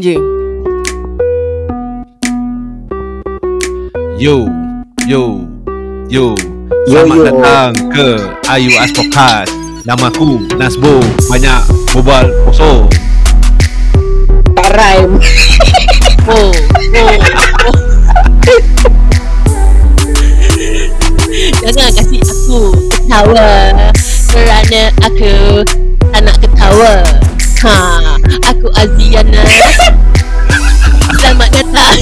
[0.00, 0.16] je.
[4.18, 4.48] Yo,
[5.06, 5.44] yo,
[6.08, 6.34] yo.
[6.88, 7.24] Yo, Selamat yo.
[7.28, 8.08] datang ke
[8.48, 9.52] Ayu As Podcast.
[9.84, 11.04] Namaku Nasbo.
[11.28, 11.60] Banyak
[11.92, 12.88] bobal kosong.
[14.56, 15.20] Tak rhyme
[16.28, 16.52] Oh,
[16.96, 17.16] oh,
[17.68, 17.76] oh.
[21.60, 22.60] Jangan kasih aku
[22.90, 23.52] ketawa
[24.30, 25.32] Kerana aku
[26.12, 26.92] tak nak ketawa
[27.60, 28.00] Ha,
[28.48, 29.44] aku Aziana
[31.12, 31.98] Selamat datang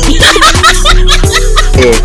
[1.82, 1.98] Eh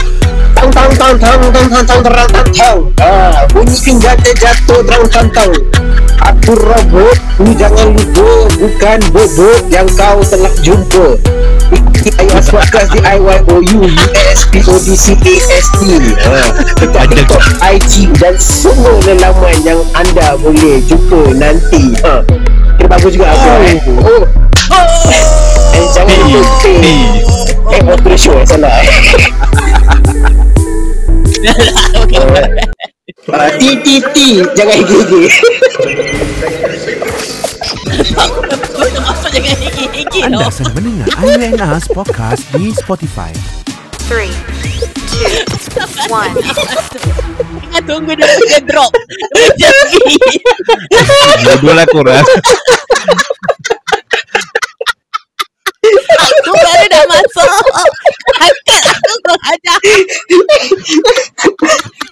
[0.58, 5.06] Tang tang tang tang tang tang tang tang tang tang Ah, bunyi pinjata jatuh tang
[5.06, 5.54] tang tang
[6.34, 11.14] Aku robot, ku jangan lupa Bukan bobot yang kau telah jumpa
[12.18, 13.86] Ayas Podcast di IYOU
[14.50, 15.78] USPODCAST
[16.26, 16.42] ha,
[16.82, 22.26] Dekat Ada TikTok, IG dan semua lelaman yang anda boleh jumpa nanti ha
[22.94, 23.58] bagus juga aku oh.
[23.66, 23.78] eh.
[24.06, 24.24] Oh.
[25.74, 26.70] Eh, jangan lupa.
[27.74, 28.86] Eh, buat show eh, salah.
[33.58, 34.18] T T T
[34.54, 35.24] jangan gigi.
[40.22, 43.34] Anda sedang mendengar IUNAS podcast di Spotify.
[44.06, 44.30] Three,
[45.10, 45.42] two,
[46.14, 46.38] one.
[47.84, 48.94] Tunggu dia drop.
[49.58, 50.16] Jadi.
[51.60, 52.24] Dua lagi kurang.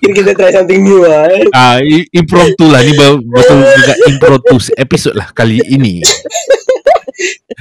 [0.02, 1.46] Kira kita try something new lah eh.
[1.54, 2.82] Ah, i- impromptu lah.
[2.82, 6.02] Ni betul juga impromptu episod lah kali ini.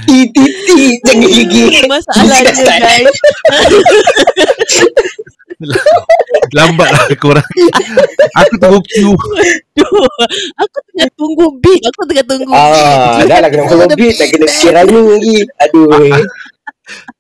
[0.09, 0.19] Ti
[1.05, 1.85] Jangan gigi.
[1.85, 3.13] Masalahnya guys.
[6.57, 7.45] Lambat lah korang.
[8.41, 9.13] Aku tunggu queue.
[10.57, 11.83] Aku tengah tunggu beat.
[11.93, 14.17] Aku tengah tunggu Ah, dah lah kena follow beat.
[14.17, 14.49] Tak kena
[14.81, 15.39] running lagi.
[15.61, 15.87] Aduh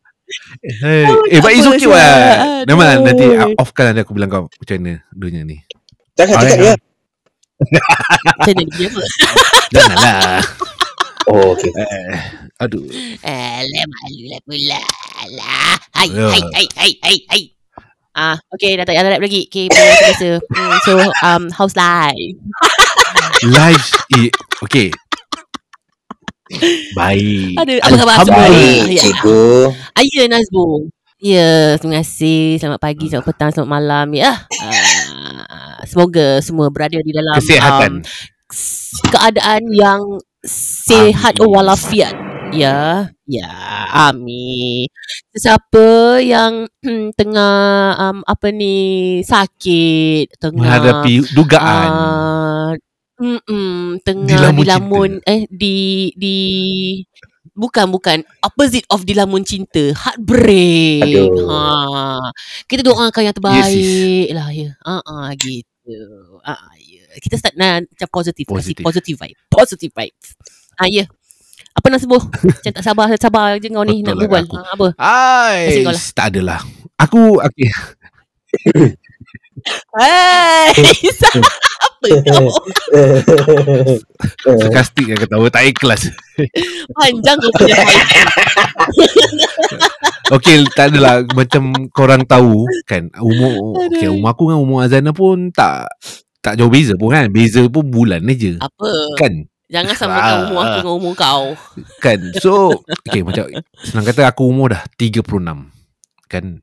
[0.60, 1.08] Hey.
[1.32, 2.12] Eh, but it's Apa okay lah.
[2.68, 3.04] Nama Aduh.
[3.08, 5.56] nanti off kan nanti aku bilang kau macam mana dunia ni.
[6.20, 6.56] Jangan cakap ya.
[6.60, 6.74] dia
[8.28, 9.02] Macam mana dia apa
[9.72, 10.40] Janganlah.
[11.32, 12.16] Oh okay Eh,
[12.60, 12.84] aduh.
[13.24, 14.80] Alah malu lah pula
[15.24, 16.28] Alah Hai Ya.
[16.28, 17.42] hai hai hai hai hai
[18.10, 19.46] Ah, okay, dah tak rap lagi.
[19.46, 20.42] Okay, biasa.
[20.50, 22.34] Hmm, so, um, how's life?
[23.46, 23.86] Live
[24.18, 24.34] eh,
[24.66, 24.90] okay.
[26.98, 27.54] Baik.
[27.58, 28.42] Aduh, apa khabar semua?
[28.46, 29.02] Baik Ya.
[29.06, 29.44] cikgu
[29.94, 30.90] Aya Nazbo.
[31.20, 32.56] Ya, terima kasih.
[32.56, 34.08] Selamat pagi, selamat petang, selamat malam.
[34.16, 34.40] Ya.
[34.48, 37.92] Uh, semoga semua berada di dalam Kesihatan.
[38.00, 40.02] Um, keadaan yang
[40.44, 41.52] sihat Amin.
[41.52, 42.16] walafiat.
[42.50, 43.46] Ya, ya,
[44.10, 44.90] amin.
[45.30, 47.54] Sesiapa yang hmm, tengah
[47.94, 51.90] um, apa ni sakit, tengah Menghadapi dugaan.
[51.94, 52.70] Ah,
[53.20, 55.76] mm-mm, tengah Dilamun dilamun, eh di
[56.16, 56.36] di
[57.52, 61.04] bukan bukan opposite of dilamun cinta heartbreak.
[61.04, 61.44] Aduh.
[61.46, 62.32] ha.
[62.64, 64.70] Kita doakan yang terbaik Yes, lah ya.
[64.80, 65.92] Ha ah gitu.
[66.40, 67.04] Ah ya.
[67.18, 68.82] Kita start nah, macam positif kasi Positif.
[68.82, 69.16] positive.
[69.20, 70.28] vibe positive vibes.
[70.74, 71.04] Ah ya.
[71.70, 72.18] Apa nak sebut?
[72.50, 74.44] Macam tak sabar sabar je kau ni Betul nak lah berbual.
[74.50, 74.86] ha, apa?
[74.98, 76.02] Ai, Kasih kau lah.
[76.10, 76.60] tak adalah.
[76.98, 77.70] Aku okay.
[79.90, 80.70] Hai,
[81.84, 82.46] apa kau?
[84.62, 86.08] sarkastik yang ketawa tak ikhlas.
[86.96, 87.82] Panjang kau punya.
[90.30, 95.50] Okay, tak adalah macam korang tahu kan umur okay, umur aku dengan umur Azana pun
[95.50, 95.90] tak
[96.40, 97.28] tak jauh beza pun kan.
[97.28, 98.56] Beza pun bulan je.
[98.62, 98.90] Apa?
[99.18, 99.50] Kan?
[99.70, 100.42] Jangan samakan Ah.
[100.46, 101.44] umur aku dengan umur kau.
[101.98, 102.20] Kan.
[102.38, 103.50] So, okay macam
[103.82, 105.68] senang kata aku umur dah 36.
[106.30, 106.62] Kan?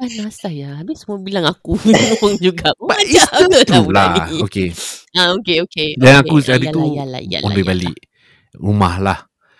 [0.00, 0.80] Panas saya.
[0.80, 2.72] Habis semua bilang aku umur juga.
[2.80, 4.12] But it's Macam the mana lah truth lah.
[4.48, 4.68] Okay.
[5.12, 5.88] Ah, okay, okay.
[6.00, 6.24] Dan okay.
[6.24, 7.68] aku hari Yalah, tu yalah, yalah, ambil yalah.
[7.68, 7.96] balik
[8.56, 9.18] rumah lah.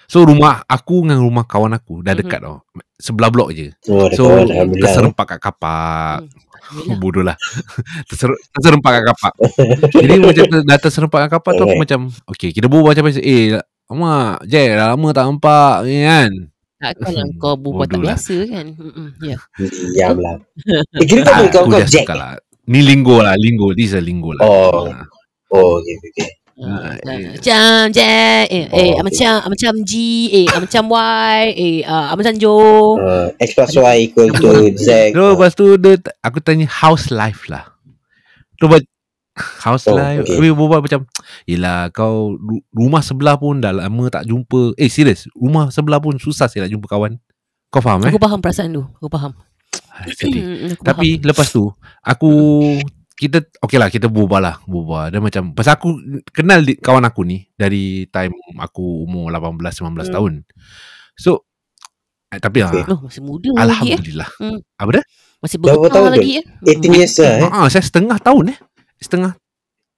[0.09, 2.21] So rumah aku dengan rumah kawan aku dah Mhm.
[2.25, 2.65] dekat tau.
[2.97, 3.69] Sebelah blok je.
[3.87, 4.43] Oh So
[4.81, 6.25] terserempak kat kapak.
[6.25, 6.33] Hmm,
[6.71, 6.99] Alhamdulillah.
[7.03, 7.37] Bodoh lah
[8.09, 9.33] Terser, Terserempak kat kapak
[9.91, 13.59] Jadi macam dah terserempak kat kapak tu Aku macam Okay kita berbual macam Eh
[13.91, 16.31] Mak Jack dah lama tak nampak ni kan
[16.81, 18.05] Takkanlah kau berbuat tak lah.
[18.17, 18.67] biasa kan.
[18.73, 19.37] Mm-mm, Ya.
[19.93, 20.37] Diam lah
[20.97, 22.09] Eh kira kau Ah, kau kau Jack.
[22.09, 24.43] lah Ni linggo lah Linggo This is a linggo lah.
[24.43, 24.89] Oh.
[24.89, 25.05] Ah,
[25.51, 26.29] Oh okay okay
[26.61, 27.33] Ah, Ah, eh.
[27.33, 28.45] Macam Jack.
[28.49, 29.01] Eh, eh Oh, okay.
[29.01, 29.93] macam Macam G.
[30.31, 31.37] Eh macam Y.
[31.53, 32.57] Eh macam Jo
[32.97, 35.13] uh, X plus Y equal to Z.
[35.13, 37.65] So lepas tu dia, Aku tanya house life lah.
[38.57, 38.85] Tu buat
[39.61, 40.35] House Oh, life okay.
[40.35, 40.51] okay.
[40.51, 41.01] berbual macam
[41.45, 46.17] Yelah kau ru- Rumah sebelah pun dah lama tak jumpa Eh serius Rumah sebelah pun
[46.17, 47.17] susah saya nak jumpa kawan
[47.69, 49.33] Kau faham eh Aku faham perasaan tu Aku faham
[49.93, 51.69] Ai, Sedih Mm, aku Tapi lepas tu
[52.01, 52.31] Aku
[53.13, 55.95] Kita Okay lah kita berbual lah Berbual Dan macam Pasal aku
[56.27, 60.09] Kenal di, kawan aku ni Dari time Aku umur 18-19 Hmm.
[60.11, 60.33] tahun
[61.15, 61.45] So
[62.29, 62.83] Eh, Tapi Okay.
[62.83, 63.67] ah, Oh, masih muda lagi eh.
[63.67, 64.31] Alhamdulillah.
[64.39, 64.63] Hmm.
[64.79, 65.05] Apa dia?
[65.41, 66.45] Masih Berapa tahun lagi eh.
[66.79, 67.51] 18 years lah eh.
[67.51, 68.59] Ah, saya setengah tahun eh.
[69.01, 69.33] Setengah.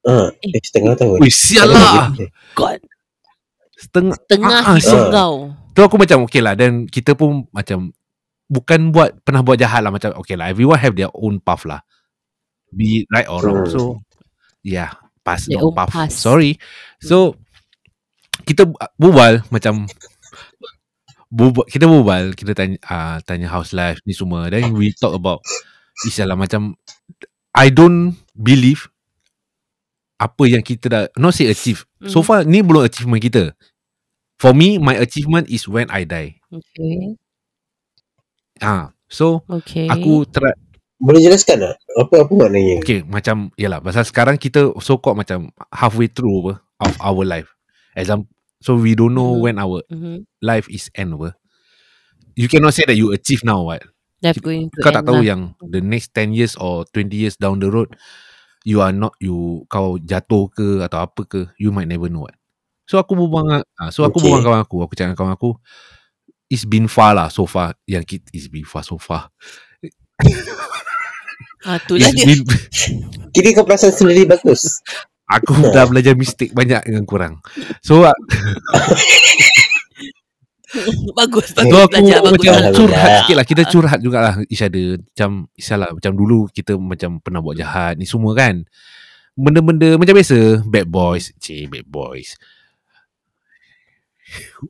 [0.02, 1.18] Ah, eh setengah tahun.
[1.22, 2.10] Wih, sial lah.
[2.54, 2.78] God.
[3.78, 4.16] Setengah.
[4.26, 5.34] Tengah Ah, ah, hidup so- kau.
[5.72, 7.96] Tu aku macam okay lah Dan kita pun macam
[8.44, 11.80] Bukan buat Pernah buat jahat lah Macam okay lah Everyone have their own path lah
[12.68, 13.72] Be it right or wrong Hmm.
[13.72, 13.80] So
[14.60, 14.92] Yeah
[15.24, 16.12] Pass Their no path path.
[16.12, 16.60] Sorry
[17.00, 17.40] So
[18.44, 18.68] Kita
[19.00, 19.88] berbual Macam
[21.32, 25.40] berbual, Kita berbual Kita tanya uh, Tanya house life Ni semua Then we talk about
[26.04, 26.76] Isyalah macam
[27.56, 28.91] I don't believe
[30.22, 32.26] Apa yang kita dah Not say achieve So Hmm.
[32.26, 33.58] far ni belum achievement kita
[34.38, 37.18] For me My achievement is when I die Okay.
[38.60, 39.90] Ah, so Okay.
[39.90, 40.54] aku try
[41.02, 41.74] Boleh jelaskan tak?
[41.98, 42.78] Apa apa maknanya?
[42.78, 46.52] okay macam yalah pasal sekarang kita so called macam halfway through apa
[46.86, 47.50] of our life.
[47.98, 48.30] Example
[48.62, 49.42] so we don't know Mhm.
[49.42, 50.22] when our Mhm.
[50.38, 51.34] life is end apa.
[52.38, 53.82] You cannot say that you achieve now what.
[54.22, 55.34] That's going to Kau tak tahu lah.
[55.34, 55.40] yang
[55.74, 57.90] the next 10 years or 20 years down the road
[58.64, 62.36] you are not you kau jatuh ke atau apa ke you might never know what.
[62.86, 64.24] So aku berbual dengan ah, so aku Okay.
[64.24, 65.50] berbual dengan kawan aku aku cakap dengan kawan aku
[66.52, 69.30] it's been far lah so far yang kita it's been far so far.
[71.62, 72.26] Ah, tu lah dia.
[72.26, 72.42] been,
[73.34, 74.82] Kira kau perasan sendiri bagus.
[75.30, 77.38] Aku dah belajar mistik banyak dengan kurang.
[77.80, 78.02] So,
[81.18, 81.84] bagus, so bagus.
[81.84, 82.32] aku Belajar bagus.
[82.40, 83.46] macam curhat sikit lah.
[83.46, 85.00] Kita curhat jugalah each other.
[85.00, 88.64] Macam, isalah, macam dulu kita macam pernah buat jahat ni semua kan.
[89.36, 90.64] Benda-benda macam biasa.
[90.64, 91.32] Bad boys.
[91.40, 92.36] Cik, bad boys.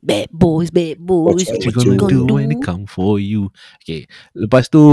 [0.03, 1.47] Bad boys, bad boys.
[1.47, 3.51] What What you gonna do when they come for you?
[3.79, 4.07] Okay.
[4.35, 4.83] Lepas tu,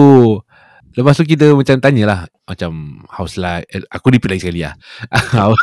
[0.92, 2.26] lepas tu kita macam tanyalah.
[2.44, 2.70] Macam
[3.06, 3.66] house life.
[3.68, 4.74] Eh, aku repeat lagi sekali lah.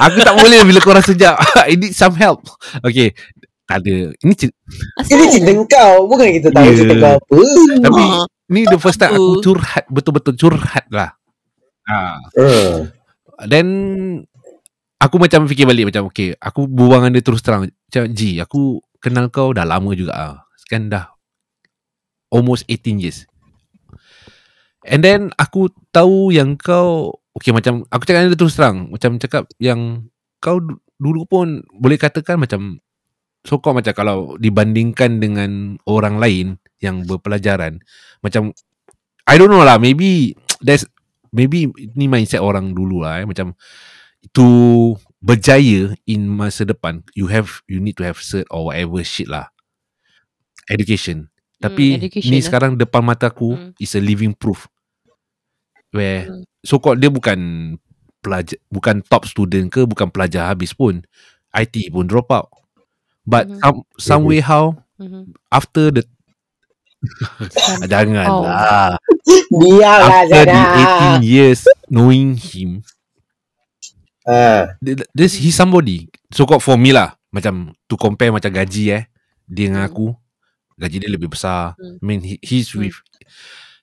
[0.00, 1.34] aku tak boleh bila korang sejak.
[1.68, 2.44] I need some help.
[2.82, 3.12] Okay.
[3.66, 4.14] Tak ada.
[4.14, 4.54] Ini cer-
[5.02, 6.06] Ini cerita kau.
[6.06, 6.76] Bukan kita tahu Yeah.
[6.76, 7.40] cerita kau apa.
[7.82, 11.18] Tapi Ah, ni the first time aku curhat betul-betul curhat lah.
[11.82, 12.90] Ah, Hmm.
[13.44, 13.66] then
[14.96, 17.66] aku macam fikir balik macam okay, aku berbual dengan dia terus terang.
[17.66, 20.34] Macam Ji, aku kenal kau dah lama juga ah.
[20.66, 21.15] Kan dah
[22.30, 23.26] almost 18 years.
[24.86, 29.50] And then aku tahu yang kau okay macam aku cakap dia terus terang, macam cakap
[29.58, 30.06] yang
[30.38, 32.80] kau du- dulu pun boleh katakan macam
[33.46, 36.46] so kau macam kalau dibandingkan dengan orang lain
[36.82, 37.78] yang berpelajaran
[38.20, 38.50] macam
[39.26, 40.34] I don't know lah maybe
[40.64, 40.82] there's
[41.30, 43.54] maybe ni mindset orang dulu lah eh macam
[44.34, 49.30] to berjaya in masa depan you have you need to have cert or whatever shit
[49.30, 49.46] lah
[50.66, 51.30] education
[51.66, 52.44] tapi Hmm, education ni lah.
[52.44, 53.70] sekarang depan mata aku Hmm.
[53.76, 54.66] is a living proof
[55.90, 56.42] where Hmm.
[56.62, 57.38] so called dia bukan
[58.20, 61.02] pelajar bukan top student ke bukan pelajar habis pun
[61.52, 62.48] IT pun drop out
[63.22, 63.58] but Mhm.
[63.58, 65.30] some some way how mhm.
[65.48, 66.02] after the
[67.86, 68.42] jangan Oh.
[68.42, 68.98] lah
[69.62, 71.20] Diam lah after the Zana.
[71.20, 72.82] 18 years knowing him
[74.26, 78.90] Ah, th- this he's somebody so called for me lah macam to compare macam gaji
[78.90, 79.02] eh
[79.46, 79.90] dia dengan Hmm.
[79.92, 80.06] aku
[80.76, 81.96] gaji dia lebih besar Hmm.
[82.00, 82.86] I mean he, he's Hmm.
[82.86, 82.96] with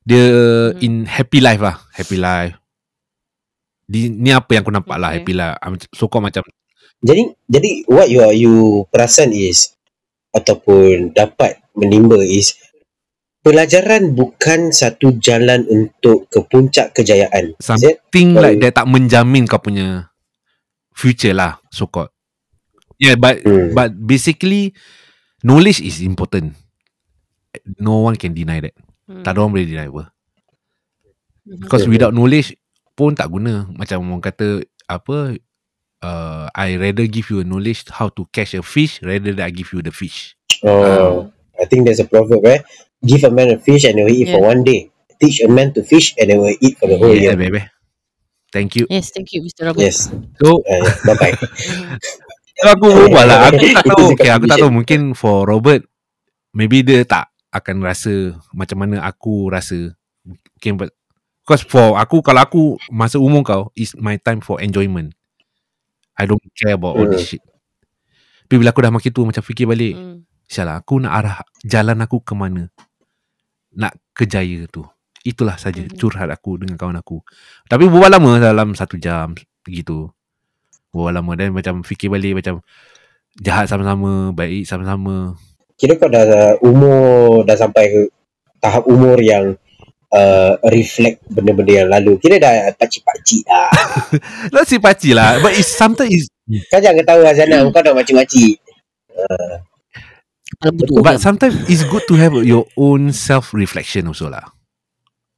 [0.06, 0.22] dia
[0.74, 0.86] Hmm.
[0.86, 2.57] in happy life lah happy life
[3.84, 5.18] di, ni apa yang aku nampak lah Okay.
[5.22, 6.45] happy lah I'm so called macam
[7.04, 9.75] jadi jadi what you are you perasan is
[10.31, 12.56] ataupun dapat menimba is
[13.44, 17.60] pelajaran bukan satu jalan untuk ke puncak kejayaan.
[17.60, 20.08] Something like that tak menjamin kau punya
[20.96, 22.08] future lah so called
[22.96, 23.75] yeah but Hmm.
[23.75, 24.72] but basically
[25.44, 26.56] knowledge is important
[27.77, 29.19] no one can deny that Hmm.
[29.19, 30.03] tak ada orang boleh deny apa
[31.43, 31.60] Mhm.
[31.60, 31.91] Because Betul.
[31.91, 32.55] without knowledge
[32.95, 33.67] pun tak guna.
[33.75, 35.36] Macam orang kata apa
[36.00, 39.51] uh, I rather give you a knowledge how to catch a fish rather than I
[39.51, 40.39] give you the fish.
[40.63, 41.27] Oh,
[41.60, 42.63] I think there's a proverb eh.
[43.03, 44.51] Give a man a fish and he will eat for Yeah.
[44.55, 44.88] one day.
[45.19, 47.36] Teach a man to fish and he will eat for the whole yeah, year.
[47.36, 47.67] baby.
[48.55, 48.88] Thank you.
[48.88, 49.67] Yes, thank you, Mr.
[49.67, 49.83] Robert.
[49.83, 50.07] Yes.
[50.39, 51.36] So, Uh, bye bye.
[52.55, 53.39] So aku berbual lah.
[53.51, 54.05] Aku tak tahu.
[54.15, 54.72] Okay, aku tak tahu.
[54.72, 55.83] Mungkin for Robert,
[56.55, 59.93] maybe dia tak akan rasa macam mana aku rasa.
[60.25, 60.91] Mungkin but
[61.43, 65.12] Because for aku, kalau aku masa umur kau, is my time for enjoyment.
[66.15, 67.43] I don't care about all this shit.
[68.48, 70.24] Tapi bila aku dah makin tua, macam fikir balik, Hmm.
[70.48, 72.67] Sialah aku nak arah jalan aku ke mana
[73.74, 74.83] Nak kejaya tu
[75.24, 75.95] Itulah saja Mhm.
[75.95, 77.24] curhat aku dengan kawan aku
[77.72, 79.31] Tapi berbual lama dalam satu jam
[79.63, 80.12] Begitu
[80.91, 82.60] Berbual lama dan macam fikir balik macam
[83.39, 85.39] Jahat sama-sama Baik sama-sama
[85.75, 88.01] Kira kau dah umur dah sampai ke
[88.63, 89.58] tahap umur yang
[90.13, 92.15] uh, reflect benda-benda yang lalu.
[92.22, 93.70] Kira dah pakcik-pakcik lah.
[94.53, 96.27] Not si paci lah But it's sometimes it's,
[96.70, 98.62] Kau jangan tahu Azana, kau dah makcik-makcik.
[100.63, 104.53] kepala butuh But sometimes it's good to have your own self reflection also lah.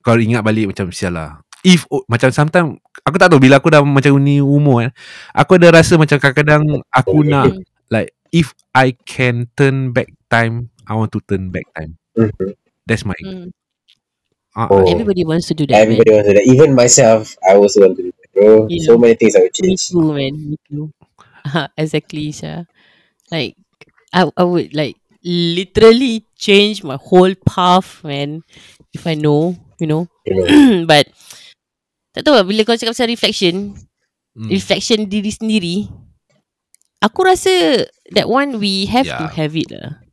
[0.05, 1.41] Kau ingat balik macam sial lah.
[1.65, 4.91] If oh, macam sometimes aku tak tahu bila aku dah macam ni umur kan.
[5.33, 7.57] Aku ada rasa macam kadang-kadang aku nak
[7.89, 11.95] like if I can turn back time, I want to turn back time.
[12.19, 12.51] Mhm.
[12.83, 13.55] That's my Mm.
[14.55, 14.83] uh, Oh.
[14.87, 15.79] Everybody wants to do that.
[15.83, 16.47] Everybody wants to do that.
[16.51, 18.67] Even myself, I also want to do that, bro.
[18.67, 18.83] Yeah.
[18.87, 19.67] So many things I would Man.
[19.67, 19.83] Me change.
[19.91, 20.33] too, man.
[20.51, 20.85] Me too.
[21.81, 22.67] exactly, Sha.
[23.31, 23.55] Like,
[24.15, 28.45] I, I would like literally change my whole path, man.
[28.93, 30.07] If I know, you know.
[30.23, 30.85] You know.
[30.87, 31.09] But
[32.15, 33.75] tak tahu lah, bila kau cakap pasal reflection,
[34.39, 35.77] mm, reflection diri sendiri,
[37.03, 37.83] aku rasa
[38.15, 39.35] that one we have to Yeah.
[39.35, 40.04] have it lah.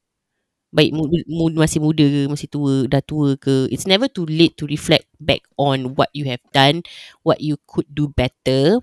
[0.73, 3.69] Baik muda, muda, masih muda ke, masih tua, dah tua ke.
[3.69, 6.81] It's never too late to reflect back on what you have done,
[7.23, 8.81] what you could do better.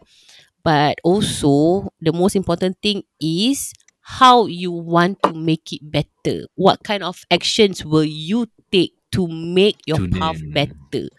[0.64, 3.74] But also, the most important thing is
[4.20, 6.46] how you want to make it better.
[6.56, 10.54] What kind of actions will you take to make your To path name.
[10.54, 11.10] better?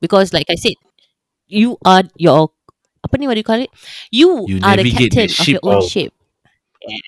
[0.00, 0.76] Because like I said,
[1.48, 2.50] you are your
[3.04, 3.70] apa ni what do you call it?
[4.10, 5.86] You, You are the captain the of your own Oh.
[5.86, 6.12] ship.
[6.86, 7.02] Yes.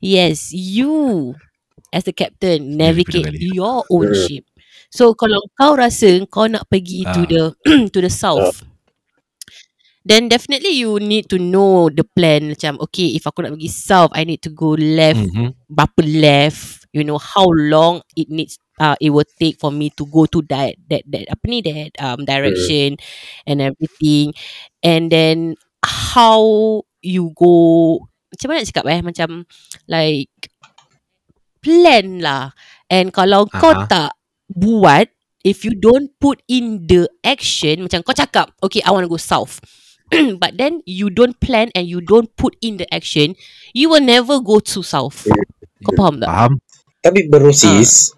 [0.00, 1.36] Yes, you
[1.92, 4.20] as the captain navigate your own Mm.
[4.26, 4.44] ship.
[4.90, 7.28] So kalau kau rasa kau nak pergi to Ah.
[7.30, 7.42] the
[7.94, 8.66] to the south,
[10.02, 14.10] then definitely you need to know the plan macam okay if aku nak pergi south
[14.16, 15.54] I need to go left mhm.
[15.68, 20.08] berapa left you know how long it needs uh, it will take for me to
[20.08, 22.98] go to that that that apa ni that um direction
[23.46, 24.34] and everything
[24.82, 25.54] and then
[25.86, 26.42] how
[27.04, 28.00] you go
[28.34, 29.28] macam mana nak cakap eh macam
[29.86, 30.32] like
[31.60, 32.52] plan lah
[32.88, 33.86] and kalau kau Aha.
[33.88, 34.10] tak
[34.50, 35.08] buat
[35.44, 39.20] if you don't put in the action macam kau cakap okay I want to go
[39.20, 39.62] south
[40.42, 43.38] but then you don't plan and you don't put in the action
[43.72, 45.28] you will never go to south
[45.84, 46.52] kau faham tak Faham?
[47.00, 48.12] Tapi berusis,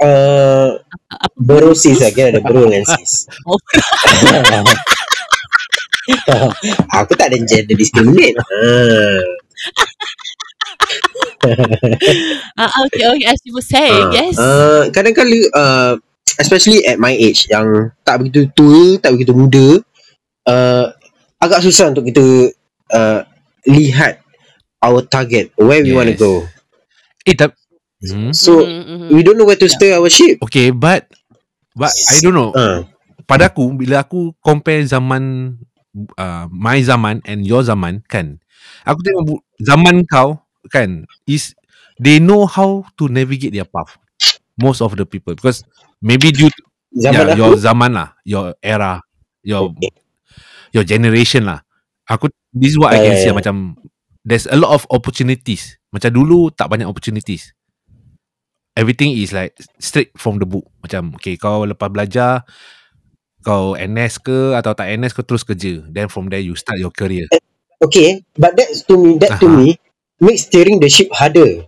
[0.00, 0.80] uh,
[1.12, 2.08] apa berusis lah.
[2.16, 3.28] Kan ada bro dengan sis.
[6.96, 8.40] Aku tak ada gender discriminate.
[8.40, 9.20] Ah.
[12.58, 14.34] Ah, okay, okay, as you were saying, Ah, yes.
[14.38, 15.94] Uh, kadang-kadang uh,
[16.42, 19.66] especially at my age yang tak begitu tua, tak begitu muda,
[20.46, 20.90] uh,
[21.38, 22.26] agak susah untuk kita
[22.94, 23.20] uh,
[23.66, 24.20] lihat
[24.82, 26.22] our target, where we want to Yes.
[26.22, 26.32] go.
[27.26, 27.54] Eh, tapi
[28.02, 28.32] hmm?
[28.34, 29.08] So Mhm, mhm.
[29.14, 30.38] we don't know where to steer our ship.
[30.42, 31.06] Okay, but
[31.74, 32.50] but I don't know.
[32.54, 32.86] Uh,
[33.28, 35.54] Pada aku bila aku compare zaman
[36.16, 38.40] uh, my zaman and your zaman kan.
[38.88, 40.40] Aku tengok zaman kau
[40.70, 41.54] kan is
[42.02, 43.96] they know how to navigate their path.
[44.58, 45.62] Most of the people because
[46.02, 46.62] maybe due to
[46.98, 49.02] zaman yeah, aku, your zaman lah, your era,
[49.42, 49.90] your Okay.
[50.74, 51.62] your generation lah.
[52.08, 53.34] Aku this is what I Yeah, can yeah, see yeah.
[53.34, 53.76] macam
[54.24, 55.76] there's a lot of opportunities.
[55.92, 57.52] Macam dulu tak banyak opportunities.
[58.78, 60.66] Everything is like straight from the book.
[60.84, 62.46] Macam okay kau lepas belajar
[63.42, 65.82] kau NS ke atau tak NS kau terus kerja.
[65.90, 67.26] Then from there you start your career.
[67.84, 69.50] okay, but that to me, that to Aha.
[69.50, 69.78] me
[70.18, 71.66] makes steering the ship harder.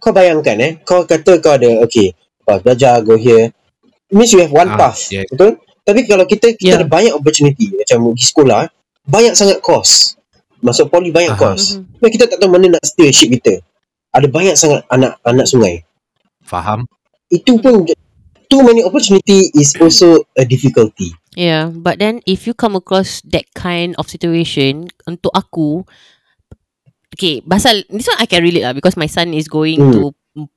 [0.00, 2.12] Kau bayangkan eh, kau kata kau ada okay,
[2.44, 3.52] lepas belajar go here,
[4.12, 5.24] means you have one Ah, path, yeah.
[5.32, 5.56] betul?
[5.84, 6.80] Tapi kalau kita kita Yeah.
[6.80, 8.60] ada banyak opportunity macam pergi sekolah,
[9.04, 10.16] banyak sangat course.
[10.64, 11.40] Masuk poli banyak Aha.
[11.40, 11.76] course.
[11.76, 12.00] Mhm.
[12.00, 13.60] Dan kita tak tahu mana nak steer ship kita.
[14.12, 15.84] Ada banyak sangat anak anak sungai.
[16.40, 16.88] Faham?
[17.28, 17.84] Itu pun
[18.48, 21.12] too many opportunity is also a difficulty.
[21.34, 25.82] Yeah, but then if you come across that kind of situation, untuk aku,
[27.14, 29.92] okay, pasal this one I can relate lah because my son is going Hmm.
[29.94, 30.00] to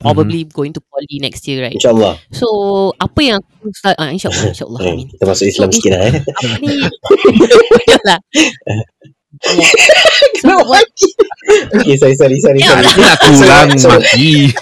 [0.02, 1.78] probably going to poly next year, right?
[1.78, 2.18] InsyaAllah.
[2.34, 2.48] So
[2.98, 5.06] apa yang aku ah, insyaAllah, insyaAllah, Eh, amin.
[5.14, 6.14] kita masuk Islam So, sikit lah eh.
[6.18, 6.74] Apa ni?
[7.88, 8.20] Yeah.
[10.42, 10.88] So what?
[11.78, 12.58] Okay, sorry, sorry, sorry.
[12.60, 12.86] Ya sorry.
[12.90, 14.02] Aku nak tulang Sorry.
[14.02, 14.32] mati.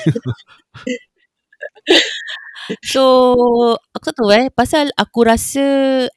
[2.81, 3.03] So
[3.93, 5.61] aku tak tahu eh pasal aku rasa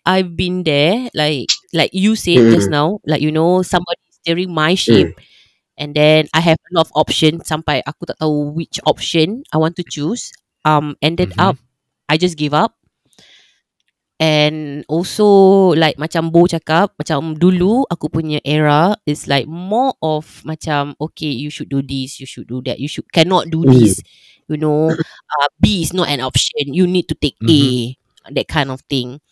[0.09, 1.45] I've been there like
[1.77, 2.53] like you said Mm.
[2.57, 5.13] just now like you know somebody steering my ship
[5.79, 9.63] and then I have a lot of option sampai aku tak tahu which option I
[9.63, 10.35] want to choose.
[10.67, 11.41] Um ended Mhm.
[11.41, 11.57] up
[12.11, 12.75] I just give up.
[14.19, 20.43] And also like macam Bo cakap macam dulu aku punya era is like more of
[20.43, 23.71] macam okay you should do this you should do that you should cannot do Mm.
[23.79, 24.03] this
[24.51, 24.91] you know.
[24.91, 26.73] Uh, B is not an option.
[26.75, 27.95] You need to take A.
[28.35, 29.23] That kind of thing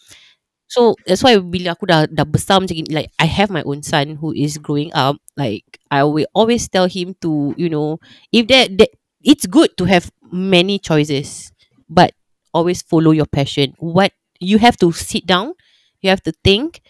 [0.68, 3.82] so that's why bila aku dah dah besar macam gini like I have my own
[3.86, 8.02] son who is growing up like I will always tell him to you know
[8.34, 8.90] if that, that
[9.22, 11.54] it's good to have many choices
[11.88, 12.12] but
[12.50, 14.10] always follow your passion what
[14.42, 15.54] you have to sit down
[16.02, 16.82] you have to think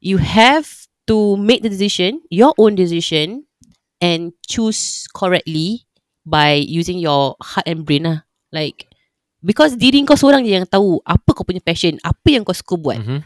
[0.00, 0.68] you have
[1.06, 3.44] to make the decision your own decision
[4.00, 5.86] and choose correctly
[6.26, 8.18] by using your heart and brain lah.
[8.52, 8.86] Like
[9.42, 12.74] because diri kau seorang je yang tahu apa kau punya passion, apa yang kau suka
[12.78, 12.98] buat.
[12.98, 13.18] Mhm.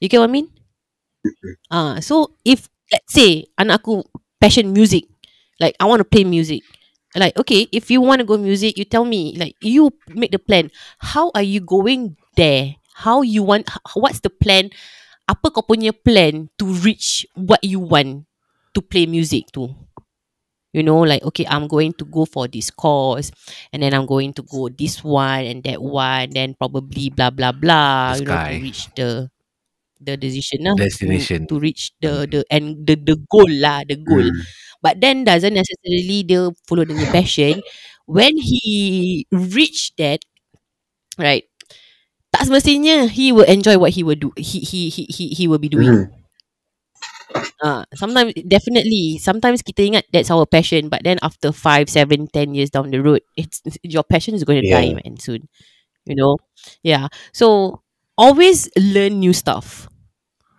[0.00, 0.48] You get what I mean?
[1.72, 4.04] Ah, so if let's say anak aku
[4.36, 5.08] passion music,
[5.56, 6.60] like I want to play music.
[7.14, 9.38] Like okay, if you want to go music, you tell me.
[9.38, 10.68] Like you make the plan.
[10.98, 12.76] How are you going there?
[13.06, 13.70] How you want?
[13.94, 14.74] What's the plan?
[15.24, 18.28] Apa kau punya plan to reach what you want
[18.76, 19.72] to play music to?
[20.74, 23.30] You know, like okay, I'm going to go for this course,
[23.70, 27.54] and then I'm going to go this one and that one, then probably blah blah
[27.54, 28.18] blah.
[28.18, 29.10] The you know, to reach the
[30.02, 31.46] the decision lah, Destination.
[31.46, 34.26] to, reach the the and the the goal lah, the goal.
[34.26, 34.42] Hmm.
[34.82, 37.62] But then doesn't necessarily dia follow the passion.
[38.04, 40.20] When he reach that,
[41.18, 41.44] right?
[42.34, 44.34] Tak semestinya he will enjoy what he will do.
[44.36, 46.10] He he he he, he will be doing.
[46.10, 46.23] Hmm.
[47.64, 52.52] Ah, sometimes definitely sometimes kita ingat that's our passion, but then after five, seven, ten
[52.52, 54.98] years down the road, it's your passion is going to die Yeah.
[55.00, 55.48] man soon.
[56.06, 56.38] You know,
[56.84, 57.08] yeah.
[57.32, 57.80] So
[58.18, 59.88] always learn new stuff,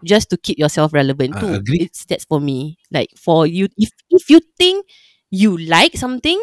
[0.03, 1.53] just to keep yourself relevant too.
[1.55, 1.85] agree.
[1.87, 2.77] It's that's for me.
[2.91, 4.85] Like for you, if if you think
[5.31, 6.39] you like something,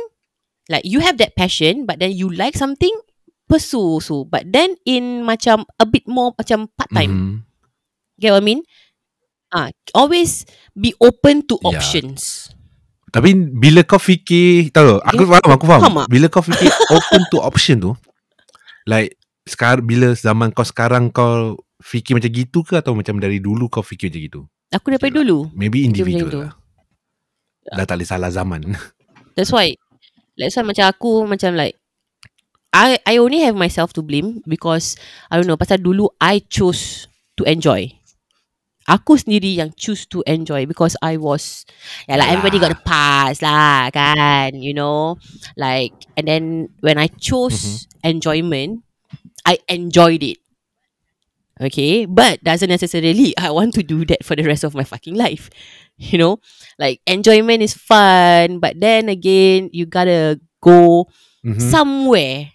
[0.71, 2.93] like you have that passion, but then you like something,
[3.49, 4.25] pursue so.
[4.25, 7.13] But then in macam a bit more macam part time.
[7.13, 7.35] Mhm.
[8.21, 8.63] Get what I mean?
[9.53, 11.77] Ah, always be open to Yeah.
[11.77, 12.49] options.
[13.13, 15.13] Tapi bila kau fikir Tahu tak?
[15.13, 16.09] Aku faham Aku faham faham?
[16.09, 17.93] Bila kau fikir Open to option tu
[18.89, 23.69] Like sekarang Bila zaman kau sekarang Kau Fikir macam gitu ke Atau macam dari dulu
[23.69, 24.41] Kau fikir macam gitu
[24.73, 25.53] Aku daripada dulu.
[25.53, 26.53] Maybe macam individual lah
[27.69, 28.61] Dah tak boleh salah zaman
[29.37, 29.77] That's why
[30.41, 31.77] That's why macam aku Macam like
[32.73, 34.97] I I only have myself to blame Because
[35.29, 37.93] I don't know Pasal dulu I choose To enjoy
[38.89, 41.65] Aku sendiri yang choose to enjoy Because I was
[42.11, 45.17] Yeah like everybody got the pass lah Kan You know?
[45.55, 46.45] Like And then
[46.83, 48.83] When I chose Enjoyment
[49.47, 50.39] I enjoyed it.
[51.61, 52.07] Okay?
[52.07, 55.51] But doesn't necessarily I want to do that For the rest of my fucking life
[55.99, 56.35] You know?
[56.79, 61.07] Like enjoyment is fun But then again You gotta go
[61.45, 61.59] Mhm.
[61.59, 62.55] somewhere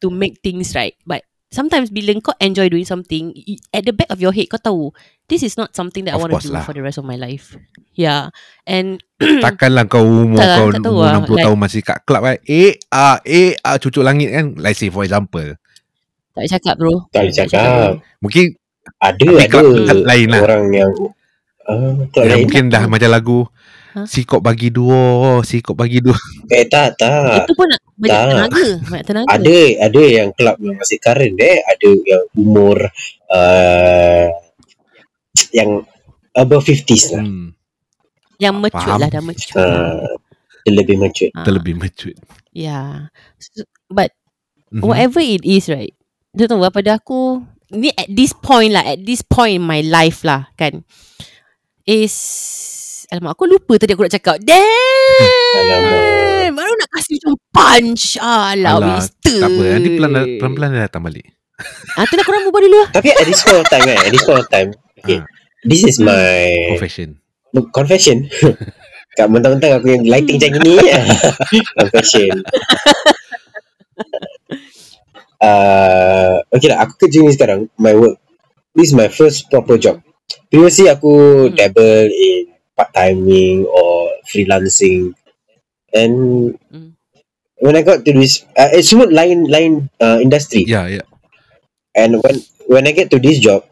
[0.00, 0.96] To make things right.
[1.04, 4.56] But Sometimes bila kau enjoy doing something y- At the back of your head Kau
[4.56, 4.94] tahu
[5.26, 6.62] This is not something that I Of want to do lah.
[6.62, 7.58] For the rest of my life
[7.92, 8.30] Yeah
[8.64, 9.02] And
[9.44, 11.14] Takkanlah kau umur Tak lah, kau tak tahu umur lah.
[11.20, 14.74] 60 Like- tahun masih kat club kan Eh ah eh ah cucuk langit kan Like
[14.74, 15.58] say for example
[16.30, 17.90] Tak boleh cakap bro Tak boleh cakap.
[18.18, 18.44] Mungkin
[18.96, 19.66] Ada ada club
[20.04, 20.40] lain lah.
[20.40, 20.92] orang yang
[21.66, 22.42] uh, club yang lain.
[22.42, 23.38] mungkin dah macam lagu
[23.90, 24.06] Ha?
[24.06, 26.14] Sikok bagi dua Sikok bagi dua
[26.48, 27.42] Eh tak tak.
[27.42, 28.28] Itu pun nak Banyak tak.
[28.30, 32.78] tenaga Banyak tenaga Ada ada yang club yang masih current eh, ada yang umur
[33.28, 34.26] uh,
[35.50, 35.82] yang
[36.32, 37.20] above 50s lah.
[37.20, 37.50] hmm,
[38.36, 39.00] Yang mature Faham.
[39.00, 40.14] lah Dah mature Uh,
[40.60, 41.32] dia lebih mature.
[41.32, 42.14] Ah, Terlebih mature
[42.50, 44.14] Yeah So- But
[44.70, 44.86] Mhm.
[44.86, 45.90] whatever it is right
[46.30, 49.80] Dia tahu apa pada aku Ni at this point lah At this point in my
[49.80, 50.86] life lah Kan
[51.82, 52.14] Is
[53.10, 54.38] Alamak aku lupa tadi aku nak cakap.
[54.38, 54.70] Damn.
[56.54, 58.14] Baru nak kasih macam punch.
[58.16, 59.62] Alah, Alah, wasted Tak apa.
[59.66, 61.26] Nanti pelan, pelan-pelan dia datang balik.
[61.98, 62.88] Ah, Tu nak korang berbual dulu lah.
[62.94, 65.26] Tapi at this point of time kan, at this point of time, okay, Ah.
[65.66, 67.18] this is my Confession.
[67.74, 68.16] Confession.
[69.18, 70.78] Kat mentang-mentang aku yang lighting macam ni
[71.82, 72.34] Confession.
[75.40, 78.20] Uh, Okay lah Aku kerja ni sekarang My work
[78.70, 79.98] This is my first proper job.
[80.46, 81.10] Previously aku
[81.48, 81.58] Hmm.
[81.58, 82.49] dabble in
[82.80, 85.12] Part timing Or freelancing
[85.92, 86.96] And Hmm.
[87.60, 91.06] When I got to this uh, It's semua lain Lain uh, industry Yeah, yeah.
[91.94, 93.66] And when When I get to this job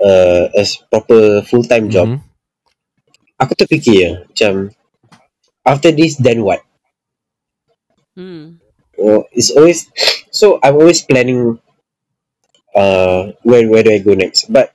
[0.00, 2.24] uh, As proper full time job Mhm.
[3.42, 4.54] Aku terfikir ya, Macam
[5.66, 6.62] After this then what
[8.16, 8.58] hmm.
[8.98, 9.90] Oh, it's always
[10.30, 11.60] so I'm always planning
[12.74, 14.50] uh where where do I go next.
[14.52, 14.74] But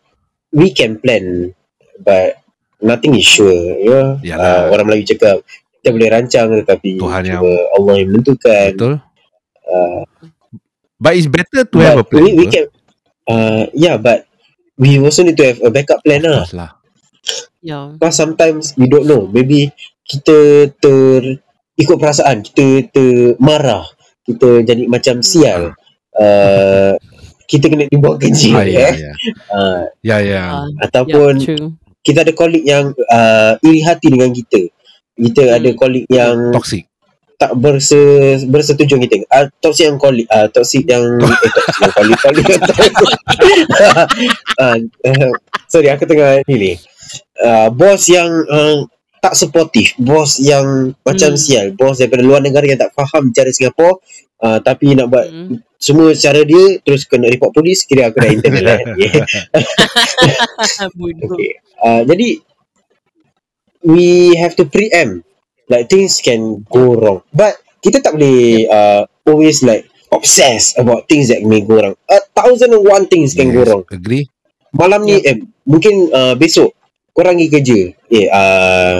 [0.52, 1.56] we can plan
[2.00, 2.40] but
[2.84, 3.52] nothing is sure.
[3.80, 4.10] You know?
[4.24, 4.44] Yalah.
[4.44, 5.44] Uh, orang Melayu cakap
[5.80, 7.44] kita boleh rancang tetapi Tuhan yang-
[7.76, 8.72] Allah yang menentukan.
[8.76, 8.96] Betul
[9.70, 10.02] Uh,
[10.98, 12.66] But it's better to have a plan we, we can
[13.30, 14.26] uh yeah but
[14.82, 16.42] we also need to have a backup plan lah.
[16.58, 16.74] lah
[17.62, 19.30] Yeah Because sometimes we don't know.
[19.30, 19.70] Maybe
[20.10, 21.38] kita ter
[21.78, 23.86] ikut perasaan, kita termarah,
[24.26, 25.78] kita jadi macam sial.
[26.18, 26.98] Uh,
[27.52, 28.94] kita kena dibuang kerja ah, ya, eh.
[28.98, 29.14] ya.
[29.54, 31.70] Uh, ya ya Ah, ataupun yeah, true
[32.06, 34.72] kita ada colleague yang uh, iri hati dengan kita.
[35.20, 35.56] Kita Hmm.
[35.60, 36.90] ada colleague yang Toxic
[37.40, 38.04] tak berse,
[38.52, 39.16] bersetuju dengan kita.
[39.32, 42.68] Uh, toxic yang colleague, uh, toxic yang eh, toxic yang colleague, colleague yang
[44.60, 44.76] uh,
[45.08, 45.32] uh,
[45.72, 46.74] sorry aku tengah ni ni.
[47.40, 48.84] Uh, bos yang uh,
[49.20, 49.92] tak supportive.
[50.00, 51.40] Bos yang macam Hmm.
[51.40, 54.00] sial bos daripada luar negara yang tak faham cara Singapura
[54.40, 55.56] uh, tapi nak buat Mm.
[55.80, 58.80] semua cara dia terus kena report polis kira aku dah internal lah
[61.24, 61.52] okay.
[61.80, 62.28] Uh, jadi
[63.84, 65.26] we have to preempt.
[65.70, 67.20] Like things can go wrong.
[67.30, 71.96] But kita tak boleh uh, always like obsess about things that may go wrong.
[72.10, 73.84] A thousand and one things can go wrong.
[73.94, 74.26] Agree.
[74.74, 75.38] Malam ni eh,
[75.70, 76.74] mungkin uh, besok
[77.20, 77.80] korang pergi kerja.
[78.16, 78.98] Eh uh,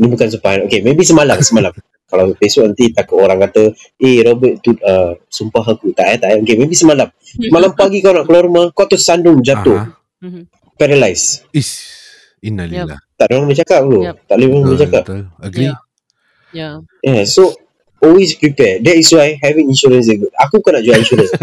[0.00, 1.72] ni bukan sopan okay maybe semalam semalam.
[2.12, 6.28] Kalau besok nanti takut orang kata eh Robert tu uh, sumpah aku tak eh tak
[6.32, 6.38] eh.
[6.40, 7.08] Okay maybe semalam.
[7.48, 9.80] Malam pagi kau nak keluar rumah kau tersandung jatuh.
[9.80, 9.96] Aha.
[10.24, 10.42] Mhm.
[10.80, 11.44] paralyzed.
[11.52, 11.84] Is
[12.42, 14.16] Innalillah tak ada orang boleh cakap bro Yup.
[14.26, 15.02] tak boleh orang boleh cakap.
[15.06, 15.20] betul.
[15.38, 15.70] Agree.
[15.70, 15.78] Yeah.
[16.50, 16.74] Yeah.
[17.06, 17.54] yeah so
[18.02, 21.32] always prepare that is why having insurance is good aku bukan nak jual insurance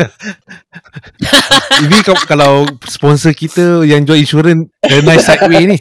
[1.80, 5.78] Ini kalau sponsor kita yang jual insurans A nice sideway ni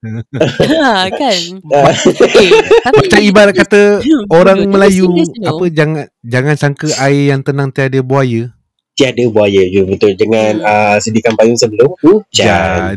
[0.00, 1.38] Ha, kan.
[1.76, 4.00] Ah, Eh, tapi Macam ibarat kata
[4.32, 5.12] Orang Bodoh, Melayu.
[5.44, 8.48] Apa jangan Jangan sangka air yang tenang tiada buaya
[8.90, 10.68] tiada buaya je betul dengan Hmm.
[10.68, 12.96] uh, sediakan payung sebelum hujan Jan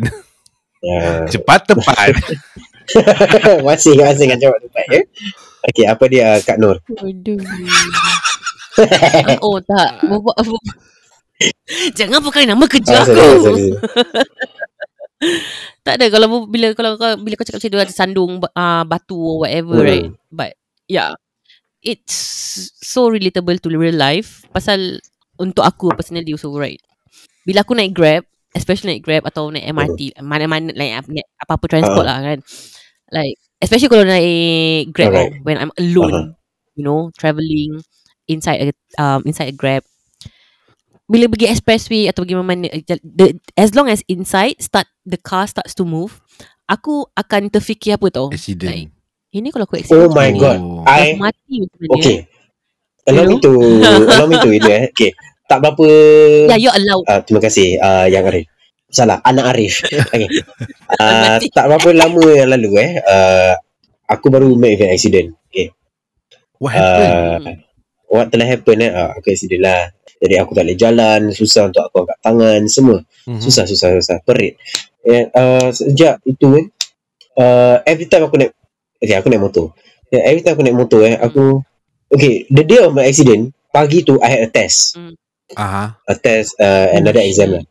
[0.83, 1.23] yeah.
[1.27, 2.11] Cepat tepat
[3.63, 5.01] masing-masing dengan jawab tempat ya.
[5.63, 6.79] Okey, apa dia Kak Nur?
[6.85, 7.39] Bodoh.
[9.45, 10.03] oh tak.
[10.03, 10.59] Bawa, bawa.
[11.95, 13.15] Jangan pakai nama kerja Ah, aku.
[13.15, 13.71] sorry, sorry.
[15.83, 19.15] Tak ada kalau bila kalau kau bila kau cakap macam tu ada sandung uh, batu
[19.15, 19.87] or whatever Hmm.
[19.87, 20.09] right.
[20.27, 20.51] But
[20.87, 21.15] yeah.
[21.79, 22.15] It's
[22.79, 24.99] so relatable to real life pasal
[25.35, 26.79] untuk aku personally also right.
[27.43, 28.23] Bila aku naik Grab,
[28.55, 32.39] especially naik Grab atau naik MRT, mana-mana like ap- naik apa-apa transport lah kan.
[33.11, 35.31] Like especially kalau naik Grab Alright.
[35.33, 36.35] oh, when I'm alone,
[36.75, 37.79] you know, travelling
[38.27, 38.65] inside a
[38.99, 39.81] um inside a Grab.
[41.03, 42.67] Bila pergi expressway atau pergi mana
[43.03, 46.19] the, as long as inside start the car starts to move,
[46.65, 48.31] aku akan terfikir apa tau?
[48.31, 48.91] Like, Accident
[49.33, 49.99] ini kalau aku accident.
[49.99, 50.37] Oh my Oh.
[50.37, 50.57] god.
[50.85, 51.55] I Aku mati
[51.89, 52.17] okay.
[53.03, 53.51] Allow me to
[53.83, 54.83] allow me to itu eh.
[54.93, 55.11] Okay.
[55.43, 55.85] Tak berapa
[56.53, 57.03] Yeah, you're allowed.
[57.03, 58.47] uh, terima kasih uh, yang Arif.
[58.93, 59.81] Salah, anak Arif.
[59.89, 60.29] Okay.
[60.93, 61.49] Uh, Mati.
[61.49, 62.91] tak berapa lama yang lalu eh.
[63.01, 63.57] Uh,
[64.05, 65.33] aku baru make an accident.
[65.49, 65.73] Okay.
[66.61, 67.37] What happened Uh,
[68.13, 68.93] what telah happen eh?
[68.93, 69.89] Uh, aku accident lah.
[70.21, 72.97] Jadi aku tak boleh jalan, susah untuk aku angkat tangan, semua.
[73.25, 73.41] Mhm.
[73.41, 74.17] Susah, susah, susah.
[74.21, 74.61] Perit.
[75.01, 76.65] And, uh, sejak itu kan,
[77.41, 78.53] uh, every time aku naik,
[79.01, 79.73] okay, aku naik motor.
[80.13, 81.65] Yeah, every time aku naik motor eh, aku,
[82.13, 85.01] okay, the day of my accident, pagi tu I had a test.
[85.57, 85.97] Aha.
[86.05, 87.65] A test, uh, another exam lah.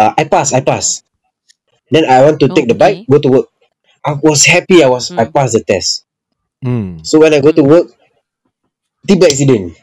[0.00, 1.04] Uh, I pass, I pass.
[1.92, 3.04] Then I want to Oh, take the okay.
[3.04, 3.46] bike, go to work.
[4.00, 5.32] I was happy I was, I Hmm.
[5.36, 6.08] passed the test.
[6.64, 7.04] Hmm.
[7.04, 7.92] So when I go to work,
[9.04, 9.76] tiba accident.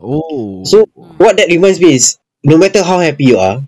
[0.00, 0.64] Oh.
[0.64, 0.88] So
[1.20, 3.60] what that reminds me is, no matter how happy you are,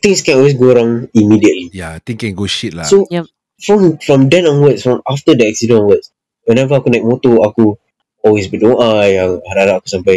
[0.00, 1.68] things can always go wrong immediately.
[1.72, 2.88] yeah, I think can go shit lah.
[2.88, 3.28] So Yep.
[3.60, 6.08] from from then onwards, from after the accident onwards,
[6.48, 7.76] whenever aku naik motor, aku
[8.24, 10.16] always berdoa yang harap aku sampai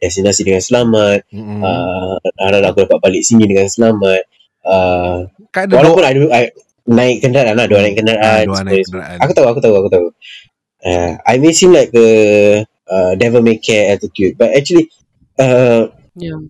[0.00, 1.60] destinasi dengan selamat, Mm-mm.
[1.60, 4.24] uh, harap aku dapat balik sini dengan selamat.
[4.64, 6.02] Uh, kan ada walaupun.
[6.02, 6.42] I, do- I
[6.84, 8.42] naik kenderaan lah, doa naik Ah, kenderaan.
[8.44, 9.16] doa semua naik kenderaan.
[9.20, 10.06] Aku tahu, aku tahu, aku tahu.
[10.84, 12.06] Uh, I may seem like a
[12.84, 14.88] uh, devil may care attitude, but actually,
[15.36, 16.40] uh, Yeah.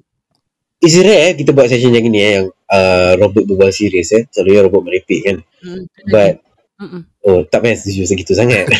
[0.79, 4.27] it's rare eh, kita buat session macam ni eh, yang uh, Robert berbual serius eh.
[4.29, 5.37] Selalunya Robert merepek kan.
[5.65, 5.83] Mm.
[6.11, 6.43] But
[6.77, 7.01] Mm-mm.
[7.25, 8.69] Oh, tak payah setuju segitu sangat.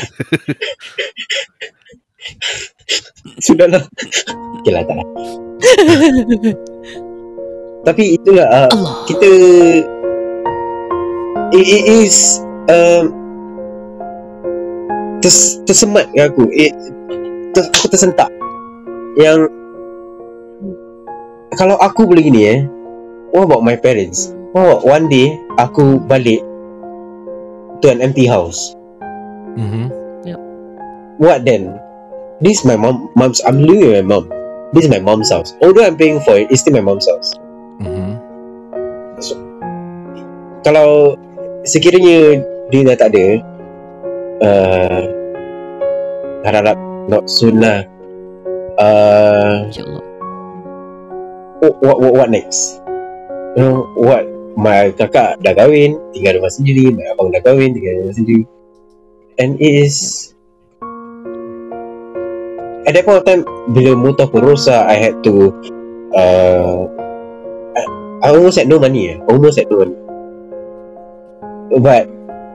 [3.45, 3.81] Sudahlah.
[4.61, 5.07] Okay lah, tak lah.
[7.85, 8.95] Tapi itulah, uh, Allah.
[9.07, 9.29] kita...
[11.55, 12.41] It, it is...
[12.65, 13.13] Um,
[15.21, 16.49] ters, tersemat kat aku.
[16.53, 16.73] It,
[17.53, 18.33] ter, aku tersentak.
[19.21, 19.53] Yang...
[21.55, 22.61] Kalau aku boleh gini eh,
[23.31, 24.35] what about my parents?
[24.51, 26.43] What about one day, aku balik
[27.79, 28.75] to an empty house.
[29.55, 29.93] Mhm.
[31.19, 31.79] what then?
[32.43, 33.11] This is my mom.
[33.15, 33.39] Mom's.
[33.47, 34.27] I'm living with my mom.
[34.75, 35.55] This is my mom's house.
[35.63, 37.31] Although I'm paying for it, it's still my mom's house.
[37.83, 38.13] Mhm.
[40.65, 41.19] Kalau
[41.65, 42.41] sekiranya
[42.73, 43.27] dia dah tak ada,
[44.41, 45.01] uh,
[46.45, 47.85] harap not soon lah.
[48.75, 50.05] Uh, InsyaAllah.
[51.81, 52.81] what, what, what next?
[53.57, 54.25] You know, what?
[54.55, 56.95] My kakak dah kahwin, tinggal rumah sendiri.
[56.95, 58.45] My abang dah kahwin, tinggal rumah sendiri.
[59.39, 60.31] And it is...
[62.85, 65.51] At that point of time, bila motor aku rosak, I had to...
[66.15, 66.87] Uh,
[68.25, 69.13] I, almost had no money.
[69.13, 69.21] Eh.
[69.29, 69.97] Almost had no money.
[71.77, 72.09] But,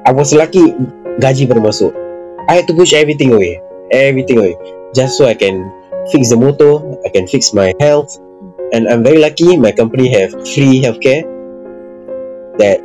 [0.09, 0.73] I was lucky
[1.21, 1.93] gaji baru masuk.
[2.49, 3.61] I had to push everything away.
[3.93, 4.57] Everything away.
[4.97, 5.69] Just so I can
[6.09, 8.17] fix the motor, I can fix my health,
[8.73, 11.25] and I'm very lucky my company have free healthcare
[12.61, 12.81] that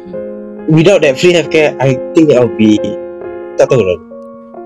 [0.68, 2.80] without that free healthcare I think I'll be
[3.60, 4.00] tak tahu lah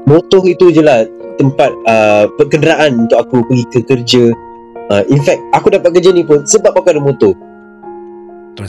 [0.08, 1.04] motor itu je lah
[1.36, 4.22] tempat uh, kenderaan untuk aku pergi ke kerja
[4.90, 7.34] uh, in fact aku dapat kerja ni pun sebab aku ada motor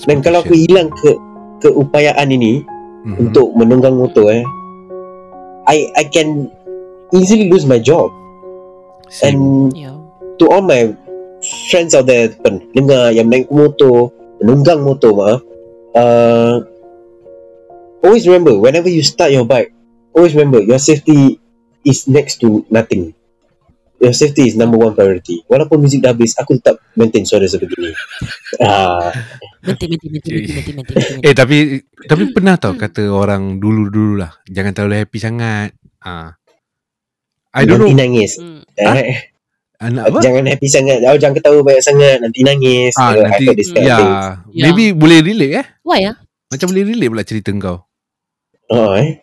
[0.05, 1.11] dan kalau aku hilang ke
[1.59, 2.61] keupayaan ini
[2.99, 3.15] Mhm.
[3.31, 4.43] untuk menunggang motor eh
[5.69, 6.51] I I can
[7.15, 8.11] easily lose my job
[9.07, 9.25] Same.
[9.25, 9.39] and
[9.73, 9.95] Yeah.
[10.37, 10.93] to all my
[11.71, 14.11] friends out there pendengar yang naik motor
[14.43, 15.39] menunggang motor maaf
[15.95, 16.63] uh,
[18.03, 19.71] always remember whenever you start your bike
[20.11, 21.39] always remember your safety
[21.87, 23.15] is next to nothing
[23.99, 27.91] your safety is number one priority walaupun muzik dah habis aku tetap maintain suara sebegini
[28.63, 29.11] ah
[29.59, 31.19] Menti, menti, menti, menti, menti, menti, menti.
[31.19, 31.75] Eh tapi
[32.07, 35.75] tapi pernah tau kata orang dulu-dulu lah jangan terlalu happy sangat.
[35.99, 36.31] Ah.
[37.51, 37.99] I don't nanti know.
[37.99, 38.63] nangis Hmm.
[38.79, 39.35] eh,
[39.79, 40.19] Anak apa?
[40.23, 43.75] jangan happy sangat oh, jangan ketawa banyak sangat nanti nangis Ah Uh, nanti ya things.
[44.55, 44.63] Ya.
[44.71, 45.65] maybe boleh relate eh.
[45.83, 46.15] Why ah?
[46.47, 47.77] Macam boleh relate pula cerita kau.
[48.69, 49.19] Oh, eh.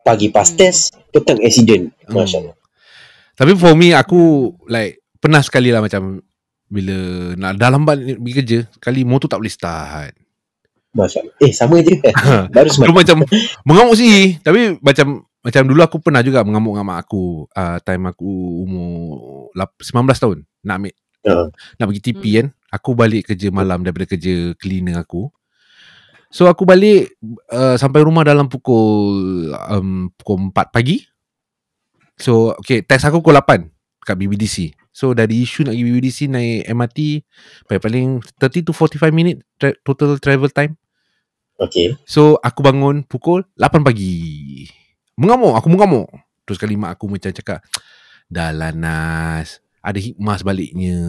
[0.00, 0.56] Pagi pas Hmm.
[0.56, 1.92] test, petang accident.
[2.06, 2.14] Hmm.
[2.14, 2.56] Masya Allah.
[3.36, 4.18] Tapi for me aku
[4.66, 6.24] like pernah sekali lah macam
[6.66, 6.96] bila
[7.36, 10.12] nak dah lambat pergi kerja sekali motor tak boleh start.
[10.90, 11.20] Masya.
[11.38, 11.92] Eh, sama je.
[12.56, 12.96] Baru Dulu semalam.
[12.96, 13.16] macam
[13.62, 15.06] mengamuk sih tapi macam
[15.44, 18.26] macam dulu aku pernah juga mengamuk dengan mak aku uh, time aku
[18.64, 18.90] umur
[19.52, 20.94] lap- 19 tahun nak ambil
[21.26, 21.42] Ha.
[21.50, 25.26] nak pergi TP kan aku balik kerja malam daripada kerja cleaner aku
[26.30, 27.18] so aku balik
[27.50, 31.02] uh, sampai rumah dalam pukul um, pukul 4 pagi
[32.16, 33.68] so okay test aku pukul 8
[34.06, 36.98] kat BBDC so dari isu nak pergi BBDC naik MRT
[37.68, 38.06] paling-paling
[38.40, 40.76] 30 to 45 minit tra- total travel time
[41.56, 41.96] Okay.
[42.04, 44.68] So aku bangun pukul 8 pagi.
[45.16, 46.08] Mengamuk, aku mengamuk.
[46.44, 47.64] Terus kali mak aku macam cakap,
[48.28, 51.00] dah lah Nas, ada hikmah sebaliknya.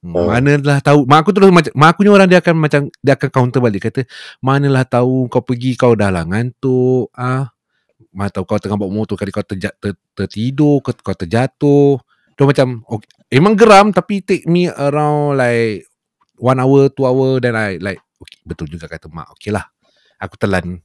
[0.00, 0.32] Hmm, Oh.
[0.32, 3.28] Manalah tahu Mak aku terus macam Mak aku ni orang dia akan macam Dia akan
[3.28, 4.08] counter balik Kata
[4.40, 7.52] Manalah tahu Kau pergi kau dah lah ngantuk ah.
[8.10, 12.02] Mana tahu kau tengah bawa motor Kali kau terja, ter, tertidur kau, kau terjatuh
[12.34, 13.08] Dia macam okay.
[13.30, 15.86] Emang geram Tapi take me around like
[16.34, 19.62] One hour Two hour Then I like okay, Betul juga kata mak Okay lah
[20.18, 20.82] Aku telan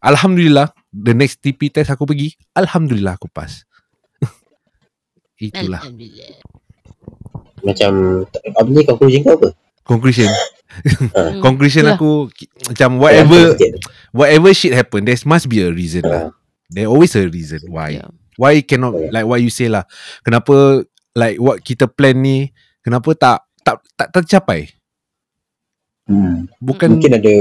[0.00, 3.68] Alhamdulillah The next TP test aku pergi Alhamdulillah aku pass
[5.36, 6.40] Itulah Alhamdulillah.
[7.62, 7.92] Macam,
[8.26, 9.48] apa ni conclusion kau apa?
[9.84, 10.30] Conclusion
[10.72, 11.36] Hmm.
[11.44, 12.32] Conclusion aku
[12.72, 13.60] Macam whatever.
[14.08, 16.32] Whatever shit happen There must be a reason lah
[16.72, 18.10] There always a reason Why Yeah.
[18.34, 19.84] Why cannot Like what you say lah
[20.20, 20.82] Kenapa
[21.12, 22.48] Like what kita plan ni
[22.80, 24.72] Kenapa tak Tak tak tercapai
[26.02, 26.50] Hmm.
[26.58, 27.34] Bukan Mungkin ada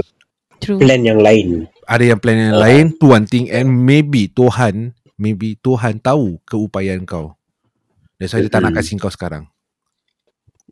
[0.62, 0.78] True.
[0.78, 1.66] plan yang lain.
[1.90, 2.62] ada yang plan yang Ah.
[2.70, 7.34] lain Tu one thing And maybe Tuhan Maybe Tuhan tahu Keupayaan kau
[8.22, 8.86] That's why dia tak nak Mm-mm.
[8.86, 9.50] kasih kau sekarang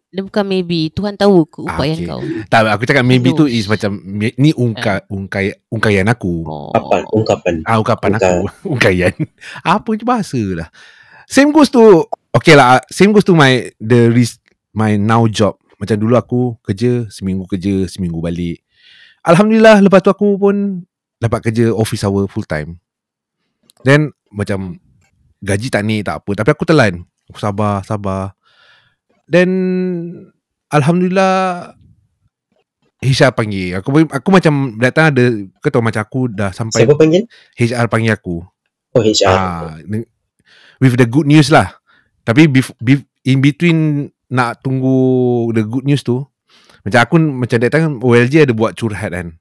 [0.09, 0.89] Dia bukan maybe.
[0.89, 2.33] Tuhan tahu keupayaan Ah, okay.
[2.41, 2.49] kau.
[2.49, 3.37] Tak aku cakap maybe No.
[3.37, 6.69] tu Is macam Ni ungka, ungkai, ungkaian aku Oh.
[6.71, 7.05] Apa?
[7.09, 7.61] Ungkapan.
[7.61, 8.41] Ah, ungkapan Ungka- aku.
[8.73, 9.13] Ungkaian.
[9.61, 10.69] Apa je bahasa lah.
[11.23, 14.41] Same goes to Okay lah Same goes to my The risk
[14.71, 18.65] My now job Macam dulu aku Kerja Seminggu kerja Seminggu balik
[19.21, 20.81] Alhamdulillah Lepas tu aku pun
[21.17, 22.81] Dapat kerja Office hour full time
[23.81, 24.81] Then Macam
[25.39, 28.33] Gaji tak naik tak apa Tapi aku telan Aku sabar Sabar
[29.29, 29.49] Then
[30.69, 31.71] Alhamdulillah
[32.99, 35.23] HR panggil Aku aku macam Datang ada
[35.61, 37.23] Kau tahu macam aku Dah sampai Siapa panggil?
[37.55, 38.43] HR panggil aku
[38.89, 39.29] Oh, HR.
[39.29, 40.09] Ah, ne-
[40.81, 41.77] with the good news lah.
[42.25, 46.25] Tapi bef, bef, in between nak tunggu the good news tu,
[46.81, 49.37] macam aku macam time OLG ada buat curhat kan.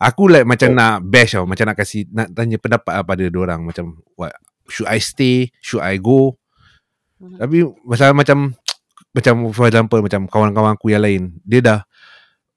[0.00, 0.76] Aku like macam Oh.
[0.76, 4.32] nak bash tau, macam nak kasih nak tanya pendapat lah pada orang macam what
[4.68, 6.40] should I stay, should I go?
[7.20, 7.36] Mhm.
[7.36, 8.56] Tapi masalah macam
[9.10, 11.80] macam for example macam kawan-kawan aku yang lain, dia dah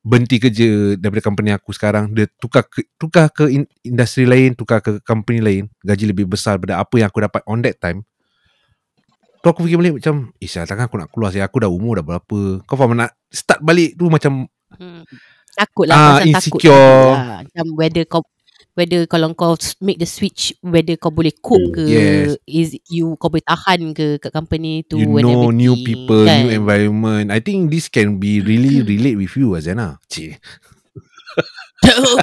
[0.03, 4.83] berhenti kerja daripada company aku sekarang dia tukar ke, tukar ke in, industri lain tukar
[4.83, 8.03] ke company lain gaji lebih besar daripada apa yang aku dapat on that time
[9.39, 11.99] tu aku fikir balik macam eh sial takkan aku nak keluar saya aku dah umur
[11.99, 15.05] dah berapa kau faham nak start balik tu macam Hmm.
[15.53, 17.13] Takut lah Ah, pasal takut insecure.
[17.13, 17.39] lah.
[17.45, 18.25] Macam whether kau
[18.73, 22.37] whether kalau kau s- make the switch whether kau boleh cope Hmm, ke yes.
[22.47, 26.45] is you kau boleh tahan ke kat company tu you and know new people kan?
[26.45, 30.41] new environment I think this can be really relate with you Azana cik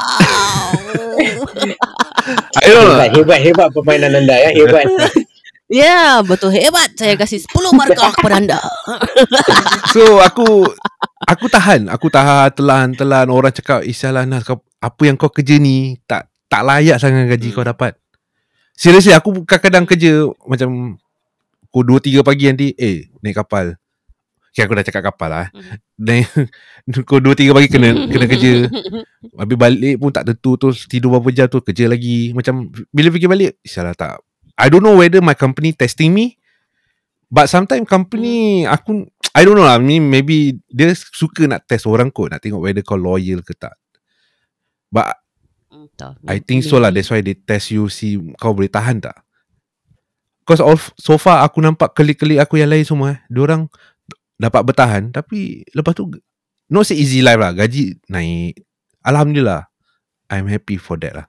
[2.61, 4.51] I don't know Hebat, hebat, hebat permainan anda ya.
[4.55, 4.87] Hebat.
[5.71, 6.91] Ya, betul hebat.
[6.99, 8.59] Saya kasih 10 markah kepada anda.
[9.95, 10.67] So aku
[11.31, 15.97] aku tahan, aku tahan telan-telan orang cakap isalah Nas kau apa yang kau kerja ni
[16.05, 17.57] tak tak layak sangat gaji Hmm.
[17.57, 17.93] kau dapat.
[18.75, 20.99] Seriously aku kadang-kadang kerja macam
[21.69, 23.79] pukul 2 3 pagi nanti eh naik kapal.
[24.51, 25.79] Okay aku dah cakap kapal lah eh.
[25.95, 26.27] Dan
[27.07, 28.67] Kau dua tiga pagi kena Kena kerja
[29.39, 33.31] Habis balik pun tak tentu Terus tidur berapa jam tu Kerja lagi Macam Bila fikir
[33.31, 34.19] balik Salah tak
[34.59, 36.40] I don't know whether my company testing me
[37.31, 39.79] But sometimes company Aku I don't know lah.
[39.79, 43.55] I mean, Maybe Dia suka nak test orang kot Nak tengok whether kau loyal ke
[43.55, 43.79] tak.
[44.91, 45.15] But
[45.71, 47.07] Entah, I think so lah maybe.
[47.07, 49.15] That's why they test you See kau boleh tahan tak.
[50.43, 53.71] Because all, so far Aku nampak kelik-kelik aku yang lain semua eh, Diorang
[54.35, 56.11] Dapat bertahan Tapi Lepas tu
[56.67, 58.59] Not say easy life lah Gaji naik.
[59.07, 59.71] Alhamdulillah
[60.31, 61.27] I'm happy for that lah.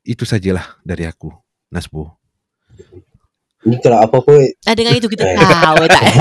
[0.00, 1.28] Itu sajalah Dari aku
[1.68, 2.16] Nasbo
[3.64, 4.34] Ni kalau apa-apa
[4.68, 5.36] Ah, dengan itu kita Eh.
[5.36, 6.02] tahu tak?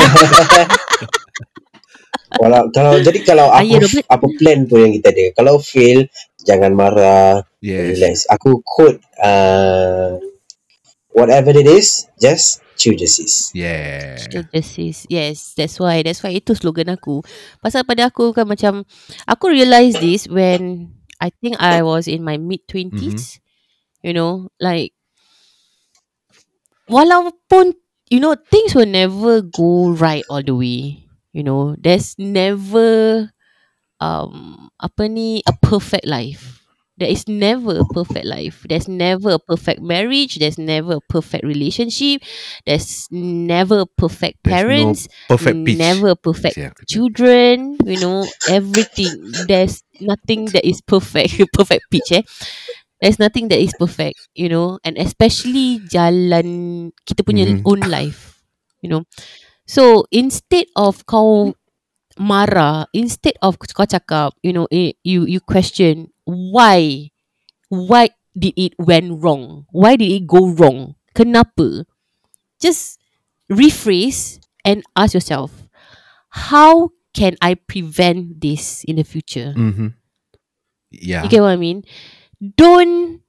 [2.42, 5.26] kalau, kalau jadi kalau Ah, ya, apa apa plan pun yang kita ada.
[5.38, 6.08] Kalau fail
[6.44, 8.16] jangan marah, Yes relax.
[8.32, 10.18] Aku quote uh,
[11.12, 13.52] whatever it is, just choose the sis.
[13.54, 15.06] Yeah Justice.
[15.12, 16.02] Yes, that's why.
[16.02, 17.22] That's why itu slogan aku.
[17.60, 18.88] Pasal pada aku kan macam
[19.28, 20.90] aku realise this when
[21.22, 23.38] I think I was in my mid 20s.
[24.04, 24.93] You know, like
[26.90, 27.74] walaupun
[28.10, 31.06] you know things will never go right all the way.
[31.34, 33.30] You know, there's never
[34.02, 36.60] um apa ni a perfect life.
[36.98, 38.62] There is never a perfect life.
[38.70, 40.38] There's never a perfect marriage.
[40.38, 42.22] There's never a perfect relationship.
[42.70, 45.08] There's never a perfect There's no parents.
[45.28, 46.72] Perfect pitch Never a perfect Yeah.
[46.88, 47.82] children.
[47.82, 49.34] You know, everything.
[49.50, 51.42] There's nothing that is perfect.
[51.58, 52.22] perfect pitch, eh.
[53.04, 57.68] There's nothing that is perfect, you know, and especially jalan kita punya Mhm.
[57.68, 58.40] own life,
[58.80, 59.04] you know.
[59.68, 61.52] So instead of kau
[62.16, 67.12] marah, instead of kau cakap, you know, eh, you you question why,
[67.68, 69.68] why did it went wrong?
[69.76, 70.96] Why did it go wrong?
[71.12, 71.86] Kenapa?
[72.64, 73.00] Just
[73.52, 75.68] rephrase and ask yourself,
[76.48, 79.54] how can I prevent this in the future?
[79.58, 79.88] mm-hmm.
[80.92, 81.84] Yeah You get what I mean?
[82.44, 83.24] Don't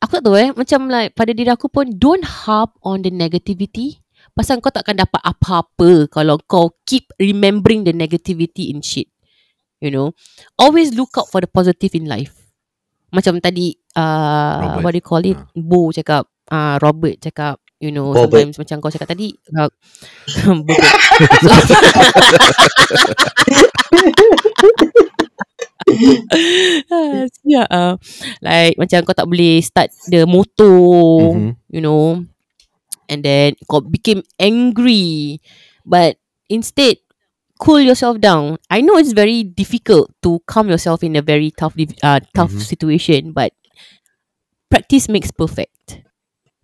[0.00, 4.00] Aku tak tahu eh Macam like Pada diri aku pun Don't harp on the negativity
[4.32, 9.12] Pasal kau takkan dapat apa-apa Kalau kau keep remembering the negativity in shit
[9.84, 10.16] You know
[10.56, 12.32] Always look out for the positive in life
[13.12, 14.80] Macam tadi uh, Robert.
[14.80, 15.44] What do you call it Ah.
[15.54, 18.48] Bo cakap uh, Robert cakap You know Robert.
[18.48, 19.68] Sometimes macam kau cakap tadi uh,
[23.94, 25.04] Ah,
[27.40, 27.94] Siap ah.
[28.40, 30.76] Like macam kau tak boleh start the motor
[31.34, 31.56] Mhm.
[31.70, 32.24] You know
[33.08, 35.40] And then kau became angry
[35.84, 36.16] But
[36.48, 37.00] instead
[37.60, 41.76] Cool yourself down I know it's very difficult To calm yourself in a very tough
[42.02, 42.64] uh, Tough Mhm.
[42.66, 43.52] situation But
[44.70, 46.02] Practice makes perfect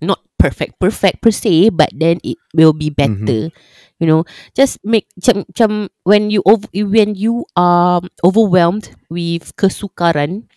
[0.03, 3.51] Not perfect Perfect per se But then it will be better
[4.01, 4.21] You know
[4.57, 5.71] Just make macam, macam
[6.09, 10.49] When you over, When you are Overwhelmed With kesukaran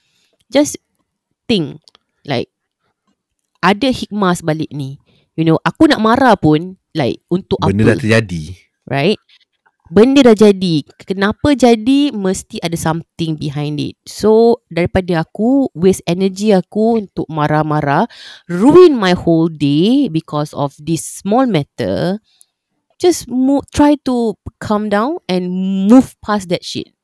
[0.47, 0.79] Just
[1.45, 1.83] Think
[2.23, 2.47] Like
[3.59, 4.95] Ada hikmah sebalik ni
[5.35, 9.19] You know Aku nak marah pun Like Untuk Benda apa dah terjadi right?
[9.93, 10.81] Benda dah jadi.
[11.05, 13.99] Kenapa jadi mesti ada something behind it.
[14.07, 18.09] So daripada aku waste energy aku untuk marah-marah,
[18.49, 22.17] ruin my whole day because of this small matter.
[23.03, 25.51] Just move, try to calm down and
[25.91, 26.95] move past that shit.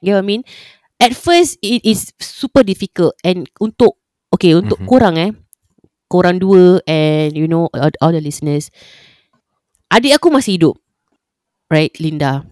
[0.00, 0.42] You know what I mean?
[0.96, 4.00] At first it is super difficult and untuk
[4.32, 4.88] okay untuk Mhm.
[4.88, 5.36] korang eh,
[6.08, 8.72] korang dua and you know all, all the listeners,
[9.92, 10.80] adik aku masih hidup
[11.68, 12.48] right, Linda.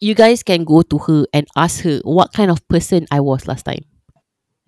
[0.00, 3.48] You guys can go to her and ask her what kind of person I was
[3.48, 3.88] last time.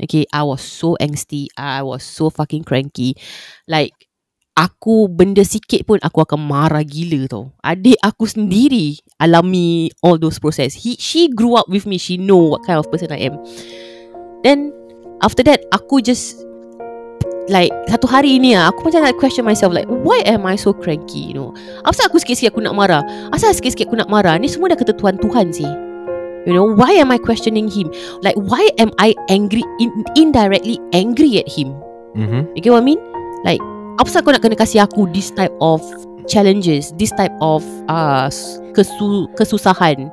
[0.00, 1.48] Okay, I was so angsty.
[1.56, 3.16] I was so fucking cranky.
[3.64, 3.96] Like,
[4.56, 7.52] aku benda sikit pun aku akan marah gila tau.
[7.60, 10.72] Adik aku sendiri alami all those process.
[10.72, 12.00] He, she grew up with me.
[12.00, 13.36] She know what kind of person I am.
[14.40, 14.72] Then,
[15.20, 16.40] after that, aku just
[17.46, 20.74] like satu hari ni ah aku macam like question myself like why am I so
[20.74, 21.54] cranky you know
[21.86, 25.14] Asal aku sikit-sikit aku nak marah Asal sikit-sikit aku nak marah Ni semua dah ketentuan
[25.22, 25.70] Tuhan sih
[26.42, 31.38] You know Why am I questioning him Like why am I angry in, Indirectly angry
[31.38, 31.70] at him
[32.18, 32.50] mm-hmm.
[32.58, 32.98] You get what I mean
[33.46, 33.62] Like
[33.96, 35.80] Apa pasal kau nak kena kasih aku This type of
[36.28, 38.28] Challenges This type of uh,
[38.76, 40.12] kesu, Kesusahan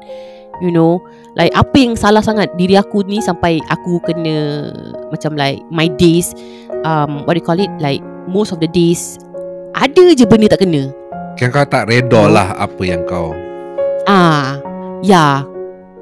[0.64, 1.04] You know
[1.36, 4.70] Like apa yang salah sangat Diri aku ni Sampai aku kena
[5.12, 6.32] Macam like My days
[6.88, 9.20] um, What do you call it Like Most of the days
[9.76, 10.94] Ada je benda tak kena
[11.36, 13.34] Kan kau tak redor lah Apa yang kau
[14.04, 14.60] Ah,
[15.00, 15.48] yeah.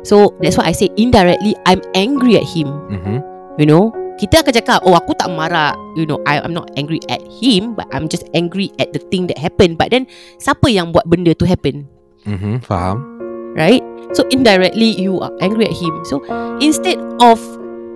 [0.01, 2.73] So that's why I say indirectly I'm angry at him.
[2.89, 3.21] mm-hmm.
[3.61, 5.74] You know, kita akan cakap, oh aku tak marah.
[5.97, 9.26] You know, I I'm not angry at him, but I'm just angry at the thing
[9.34, 9.82] that happened.
[9.82, 10.05] But then
[10.38, 11.89] siapa yang buat benda tu happen?
[12.30, 13.11] Mhm, faham.
[13.55, 13.84] right?
[14.11, 16.03] So indirectly you are angry at him.
[16.07, 16.24] So
[16.59, 17.39] instead of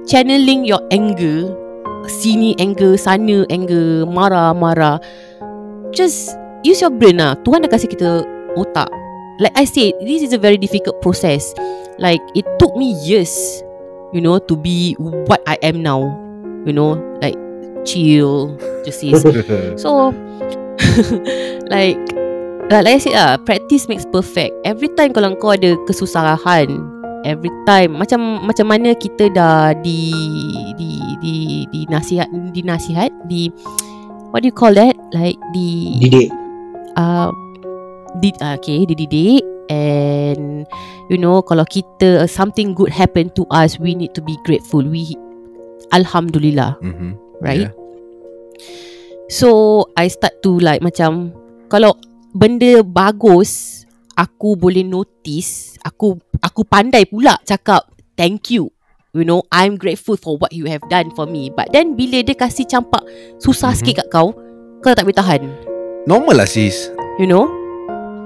[0.07, 1.51] channeling your anger,
[2.07, 4.99] sini anger, sana anger, marah-marah,
[5.91, 6.31] just
[6.63, 7.35] use your brain lah.
[7.43, 8.23] Tuhan dah kasih kita
[8.55, 8.87] otak.
[9.35, 11.51] Like I said, this is a very difficult process.
[11.99, 13.31] Like it took me years,
[14.15, 14.95] you know, to be
[15.27, 16.07] what I am now.
[16.63, 17.35] You know, like
[17.83, 18.55] chill,
[18.87, 19.27] just is.
[19.75, 20.15] So
[21.67, 21.99] like
[22.71, 24.55] uh, like I said lah practice makes perfect.
[24.63, 26.71] Every time kalau kau ada kesusahan,
[27.27, 30.15] every time macam macam mana kita dah di
[30.79, 30.89] di
[31.19, 31.35] di
[31.69, 33.51] di nasihat di nasihat di
[34.31, 34.95] what do you call that?
[35.11, 36.31] Like di Didik
[36.95, 37.29] uh,
[38.23, 40.63] di uh, okay dididik and
[41.09, 44.81] you know kalau kita uh, something good happen to us we need to be grateful
[44.81, 45.13] we
[45.93, 47.15] alhamdulillah Mhm.
[47.41, 47.73] right Yeah.
[49.25, 49.49] So
[49.97, 51.33] I start to like macam
[51.65, 51.97] kalau
[52.31, 53.83] benda bagus
[54.13, 58.69] aku boleh notice aku aku pandai pula cakap thank you
[59.17, 62.37] you know I'm grateful for what you have done for me but then bila dia
[62.37, 63.01] kasih campak
[63.41, 63.77] susah Mhm.
[63.81, 64.29] sikit kat kau
[64.85, 65.41] kau tak boleh tahan
[66.05, 66.93] Normal lah sis.
[67.17, 67.49] you know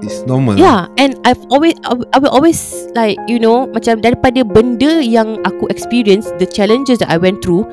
[0.00, 0.56] It's normal.
[0.56, 2.60] Yeah, and I've always I will- I will always
[2.96, 7.68] like you know macam daripada benda yang aku experience, the challenges that I went through,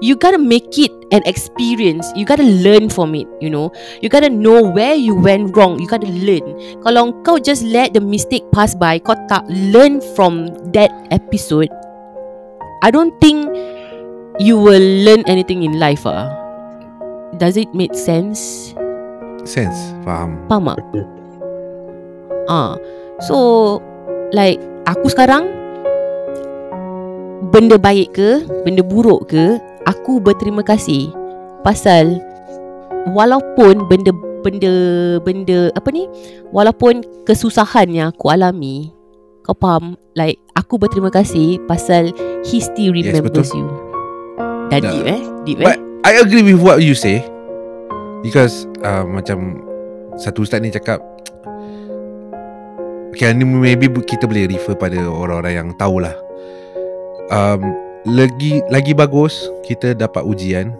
[0.00, 2.08] you gotta make it an experience.
[2.16, 3.28] You gotta learn from it.
[3.44, 5.76] You know, you gotta know where you went wrong.
[5.76, 6.56] You gotta learn.
[6.80, 11.68] Kalau kau just let the mistake pass by, kau tak learn from that episode,
[12.84, 13.52] I don't think
[14.40, 16.04] you will learn anything in life.
[16.08, 16.32] Ah,
[17.36, 18.72] does it make sense?
[19.46, 19.76] Sense.
[20.02, 20.40] Faham.
[20.50, 21.15] Faham tak?
[22.46, 22.78] Ah,
[23.22, 23.78] so
[24.30, 25.50] like aku sekarang
[27.50, 31.10] benda baik ke, benda buruk ke, aku berterima kasih
[31.66, 32.18] pasal
[33.14, 34.10] walaupun benda
[34.42, 34.72] benda
[35.22, 36.06] benda apa ni,
[36.54, 38.94] walaupun kesusahan yang aku alami,
[39.42, 39.98] kau faham?
[40.14, 42.14] Like aku berterima kasih pasal
[42.46, 43.66] he still Yes, remembers you.
[44.70, 44.90] Dah Dah.
[44.90, 45.20] deep eh?
[45.46, 45.66] Deep eh?
[45.66, 47.22] But I agree with what you say
[48.22, 49.62] because uh, macam
[50.18, 51.02] satu ustaz ni cakap
[53.16, 56.12] Okay, ni maybe kita boleh refer pada orang-orang yang tahulah.
[57.32, 57.72] Um,
[58.04, 60.76] lagi lagi bagus kita dapat ujian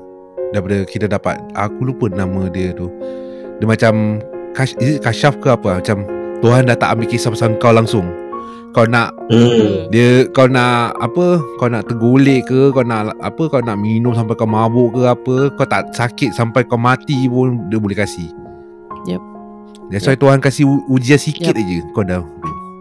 [0.53, 2.93] daripada kita dapat aku lupa nama dia tu.
[3.57, 4.21] Dia macam
[4.53, 6.05] kash, is it kasyaf ke apa macam
[6.45, 8.05] Tuhan dah tak ambil kisah pasal kau langsung.
[8.77, 9.89] Kau nak hmm.
[9.89, 14.37] dia kau nak apa kau nak tergolek ke kau nak apa kau nak minum sampai
[14.37, 18.29] kau mabuk ke apa kau tak sakit sampai kau mati pun dia boleh kasih
[19.09, 19.36] Yep.
[19.91, 21.63] That's why Tuhan kasih u- ujian sikit Yep.
[21.63, 22.21] aja kau dah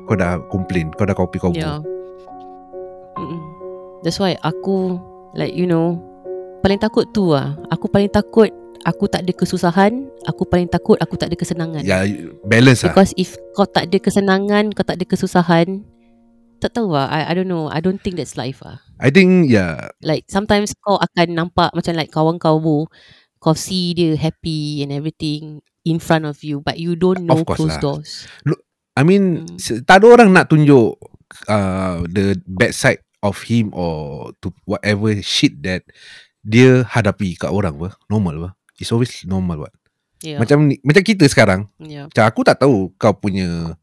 [0.05, 1.81] kau dah complain kau dah kopi kau Yeah.
[3.15, 3.39] Mm-mm.
[4.01, 4.97] That's why aku
[5.33, 5.97] like you know
[6.65, 7.53] paling takut tu ah.
[7.69, 8.49] Aku paling takut
[8.85, 11.81] aku tak ada kesusahan, aku paling takut aku tak ada kesenangan.
[11.81, 12.05] ya
[12.45, 15.81] balance lah Because if kau tak ada kesenangan, kau tak ada kesusahan,
[16.61, 17.09] tak tahu lah.
[17.09, 17.65] I, I don't know.
[17.65, 18.77] I don't think that's life ah.
[19.01, 22.61] I think yeah Like sometimes kau akan nampak macam like kawan kau
[23.41, 27.47] kau see dia happy and everything in front of you but you don't know Of
[27.47, 28.01] closed lah.
[28.01, 28.25] doors.
[28.95, 29.57] I mean Hmm.
[29.57, 30.97] se- tak ada orang nak tunjuk
[31.45, 35.83] uh, the bad side of him or to whatever shit that
[36.41, 39.73] dia hadapi kat orang apa normal apa it's always normal what
[40.23, 40.41] Yeah.
[40.41, 42.09] macam ni, macam kita sekarang yeah.
[42.09, 43.77] Macam aku tak tahu kau punya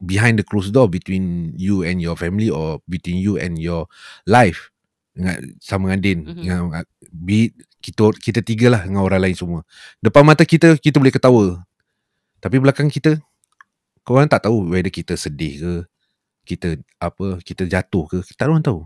[0.00, 3.86] behind the closed door between you and your family or between you and your
[4.24, 4.72] life
[5.12, 6.34] dengan sama dengan Din Mhm.
[6.40, 6.60] dengan
[7.10, 7.50] be
[7.88, 9.60] kita kita tiga lah dengan orang lain semua.
[10.04, 11.64] Depan mata kita kita boleh ketawa.
[12.38, 13.16] Tapi belakang kita
[14.04, 15.72] kau orang tak tahu whether kita sedih ke
[16.44, 16.68] kita
[17.00, 18.80] apa kita jatuh ke tak ada orang tahu.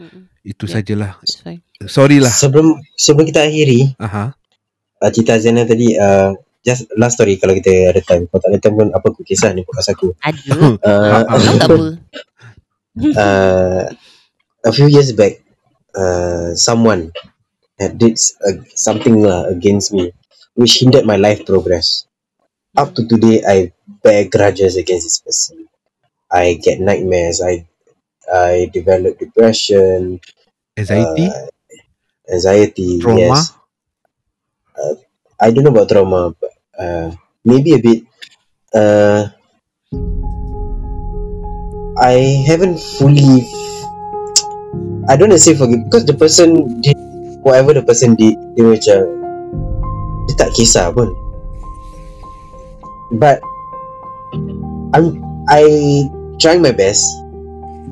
[0.00, 0.24] Mm-mm.
[0.42, 0.80] Itu Yeah.
[0.80, 1.12] sajalah.
[1.20, 1.60] Fine.
[1.84, 2.32] Sorry lah.
[2.32, 4.32] Sebelum sebelum kita akhiri Aha.
[5.04, 6.32] uh, cerita Zainal tadi uh,
[6.64, 8.24] just last story kalau kita ada time.
[8.26, 10.16] Kalau tak ada time pun apa aku kisah ni podcast aku.
[10.26, 10.50] Ada.
[10.80, 11.22] Uh,
[11.60, 11.76] tak apa?
[13.20, 13.82] uh,
[14.62, 15.41] a few years back,
[15.94, 17.12] uh, someone
[17.78, 20.12] had did uh, something lah against me,
[20.54, 22.06] which hindered my life progress.
[22.76, 23.72] Up to today, I
[24.02, 25.68] bear grudges against this person.
[26.30, 27.44] I get nightmares.
[27.44, 27.68] I
[28.24, 30.20] I develop depression,
[30.78, 31.46] Anxiety, uh,
[32.32, 33.00] anxiety.
[33.00, 33.20] Trauma?
[33.20, 33.52] Yes.
[34.72, 34.94] Uh,
[35.40, 37.12] I don't know about trauma, but uh,
[37.44, 38.04] maybe a bit.
[38.72, 39.28] Uh,
[42.00, 43.44] I haven't fully.
[45.10, 46.94] I don't want to say forgive because the person did
[47.42, 48.38] whatever the person did.
[48.54, 48.98] Dia macam
[50.30, 51.10] dia tak kisah pun.
[53.18, 53.42] But
[54.94, 55.18] I'm
[55.50, 55.64] I
[56.38, 57.02] trying my best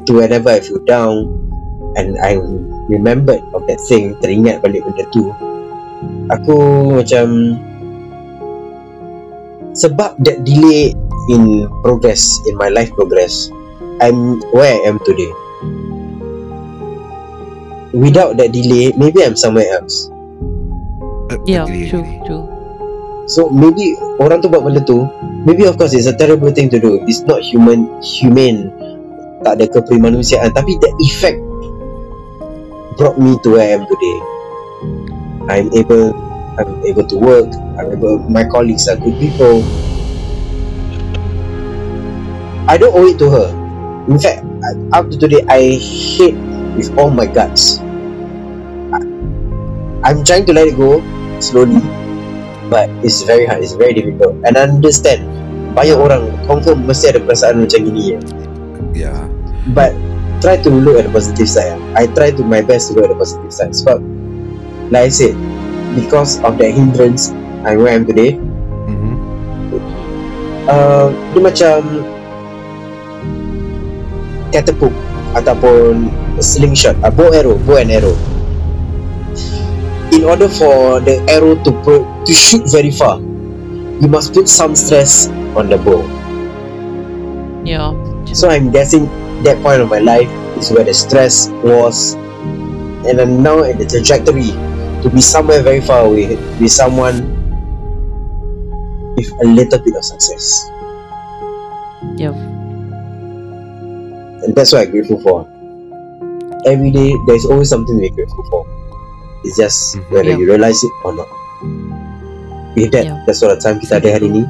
[0.07, 1.35] to whenever I feel down
[1.99, 2.39] and I
[2.87, 5.31] remembered of that thing teringat balik benda tu
[6.31, 6.57] aku
[7.03, 7.59] macam
[9.75, 10.95] sebab that delay
[11.31, 13.51] in progress in my life progress
[14.01, 15.31] I'm where I am today
[17.93, 20.11] without that delay maybe I'm somewhere else.
[21.30, 22.20] Uh, Yeah, agree, true, agree.
[22.26, 22.45] true.
[23.30, 25.07] so maybe orang tu buat benda tu
[25.47, 26.99] maybe of course it's a terrible thing to do.
[27.07, 28.74] It's not human humane.
[29.47, 31.38] Tak ada keprimanusiaan tapi the effect
[32.99, 34.18] brought me to where I am today.
[35.49, 36.12] I'm able
[36.61, 37.49] I'm able to work.
[37.80, 39.64] I'm able my colleagues are good people.
[42.68, 43.49] I don't owe it to her.
[44.11, 44.45] In fact
[44.93, 46.36] up to today I hate
[46.76, 47.80] with all my guts
[50.11, 50.99] I'm trying to let it go
[51.39, 51.79] slowly
[52.67, 54.35] but it's very hard it's very difficult.
[54.43, 55.23] And I understand
[55.79, 58.19] banyak orang confirm mesti ada perasaan macam gini ya.
[58.91, 59.23] Yeah.
[59.71, 59.95] but
[60.43, 63.15] try to look at the positive side I try to my best to look at
[63.15, 63.71] the positive side.
[63.71, 64.03] Sebab
[64.91, 65.39] like I said
[65.95, 67.31] because of that hindrance
[67.63, 68.35] I where I am today
[68.91, 69.15] Mhm.
[70.67, 71.79] uh, dia macam
[74.51, 74.95] catapult
[75.39, 76.11] ataupun
[76.43, 78.19] slingshot uh, bow arrow bow and arrow
[80.13, 81.71] in order for the arrow to
[82.27, 86.01] to shoot very far you must put some stress on the bow
[87.65, 87.93] Yeah.
[88.33, 89.07] so I'm guessing
[89.45, 92.15] that point of my life is where the stress was
[93.09, 94.51] and I'm now at the trajectory
[95.03, 97.37] to be somewhere very far away with someone
[99.17, 100.71] with a little bit of success
[102.17, 102.33] Yeah.
[104.45, 105.47] and that's what I'm grateful for.
[106.67, 108.67] Every day, there's always something to be grateful for.
[109.43, 110.05] It's just Mhm.
[110.09, 110.38] whether Yeah.
[110.38, 111.28] you realize it or not.
[112.72, 113.18] With that, Yeah.
[113.24, 114.45] that's all the time kita ada hari ni.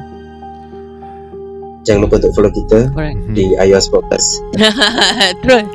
[1.81, 3.17] Jangan lupa untuk follow kita Correct.
[3.17, 3.33] Mhm.
[3.33, 4.37] di iOS Podcast
[5.41, 5.65] Terus.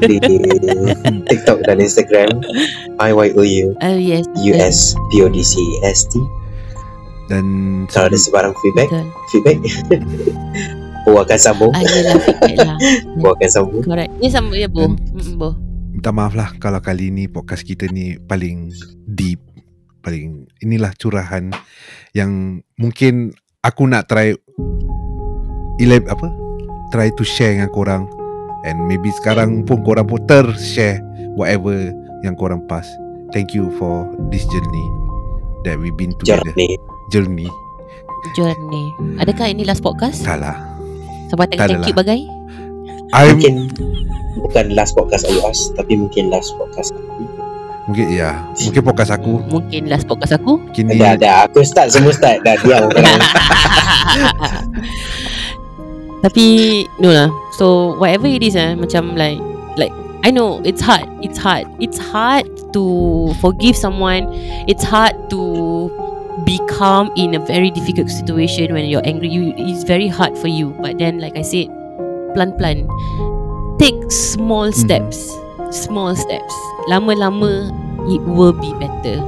[0.00, 0.22] di
[1.28, 2.30] TikTok dan Instagram
[2.96, 4.22] IYOU Oh yes.
[4.46, 4.78] US
[5.10, 6.14] PODC ST
[7.26, 7.42] Dan
[7.90, 9.06] Kalau ada sebarang feedback Betul.
[9.28, 9.58] Feedback
[11.04, 12.78] Bo akan sambung Ah, yelah, feedback lah.
[13.18, 14.14] Bo akan sambung Correct.
[14.14, 14.88] Ni sama ya, Bo.
[14.88, 15.58] Mm, Bo.
[16.04, 18.68] Minta maaf lah kalau kali ni podcast kita ni paling
[19.08, 19.40] deep
[20.04, 21.48] paling inilah curahan
[22.12, 23.32] yang mungkin
[23.64, 24.36] aku nak try
[25.80, 26.28] elab apa?
[26.92, 28.04] Try to share dengan korang.
[28.68, 31.00] And maybe sekarang pun korang pun ter-share
[31.40, 31.72] whatever
[32.20, 32.84] yang korang pass.
[33.32, 34.86] Thank you for this journey
[35.64, 36.52] that we've been together.
[36.52, 36.76] Journey.
[37.16, 37.48] Journey.
[38.36, 38.86] Journey.
[39.24, 40.20] Adakah ini last podcast?
[40.20, 40.60] tak lah.
[41.32, 42.28] Sebab Tak thank you bagai?
[43.14, 43.70] I'm Mungkin
[44.42, 46.90] Bukan last podcast iOS Tapi mungkin last podcast
[47.84, 50.58] mungkin ya mungkin podcast aku Mungkin last podcast aku.
[50.74, 53.20] kini Dah dah Aku start semua start Dah diam korang
[56.24, 56.44] Tapi
[57.04, 57.28] no lah.
[57.60, 59.36] So whatever it is eh, macam like
[59.76, 59.92] like
[60.24, 61.04] I know it's hard.
[61.20, 61.68] It's hard.
[61.84, 62.82] It's hard to
[63.44, 64.32] forgive someone.
[64.64, 65.92] It's hard to
[66.48, 69.28] be calm in a very difficult situation when you're angry.
[69.28, 70.72] You it's very hard for you.
[70.80, 71.68] But then like I said,
[72.34, 72.84] plan plan.
[73.78, 74.76] Take small Mhm.
[74.76, 75.18] steps.
[75.70, 76.54] Small steps.
[76.86, 77.72] Lama-lama
[78.10, 79.22] it will be better.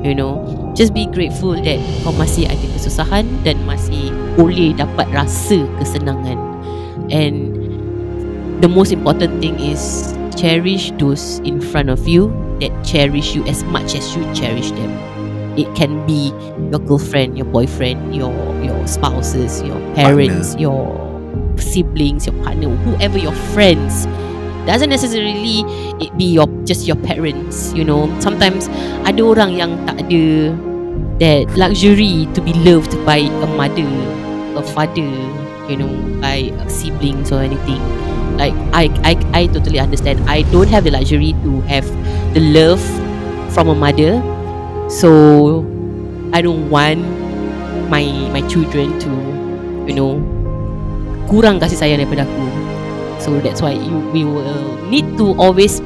[0.00, 0.40] You know,
[0.72, 1.76] just be grateful that
[2.06, 4.08] kau masih ada kesusahan dan masih
[4.40, 6.40] boleh dapat rasa kesenangan.
[7.12, 7.52] And
[8.64, 12.32] the most important thing is cherish those in front of you
[12.64, 14.88] that cherish you as much as you cherish them.
[15.60, 16.32] It can be
[16.72, 18.32] your girlfriend, your boyfriend, your
[18.64, 21.09] your spouses, your parents, your
[21.56, 24.06] siblings, your partner, whoever your friends.
[24.68, 25.64] Doesn't necessarily
[25.98, 28.12] it be your just your parents, you know.
[28.20, 28.68] Sometimes
[29.08, 30.52] ada orang yang tak ada
[31.20, 33.88] that luxury to be loved by a mother,
[34.56, 35.08] a father,
[35.68, 37.80] you know, by siblings or anything.
[38.36, 40.20] Like I, I, I totally understand.
[40.28, 41.84] I don't have the luxury to have
[42.32, 42.80] the love
[43.52, 44.20] from a mother,
[44.88, 45.64] so
[46.32, 47.00] I don't want
[47.88, 49.10] my my children to,
[49.88, 50.39] you know,
[51.28, 52.46] kurang kasih sayang daripada aku.
[53.20, 55.84] So that's why you, we will need to always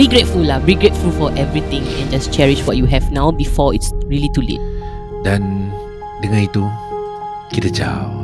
[0.00, 0.62] be grateful lah.
[0.64, 4.46] Be grateful for everything and just cherish what you have now before it's really too
[4.46, 4.62] late.
[5.26, 5.42] dan
[6.22, 6.62] dengan itu
[7.50, 8.22] kita jauh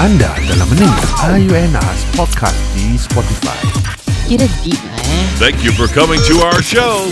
[0.00, 1.04] Anda telah mendengar
[1.36, 3.60] IUNAS Podcast di Spotify.
[4.24, 5.24] Kira deep lah eh.
[5.36, 7.04] Thank you for coming to our show.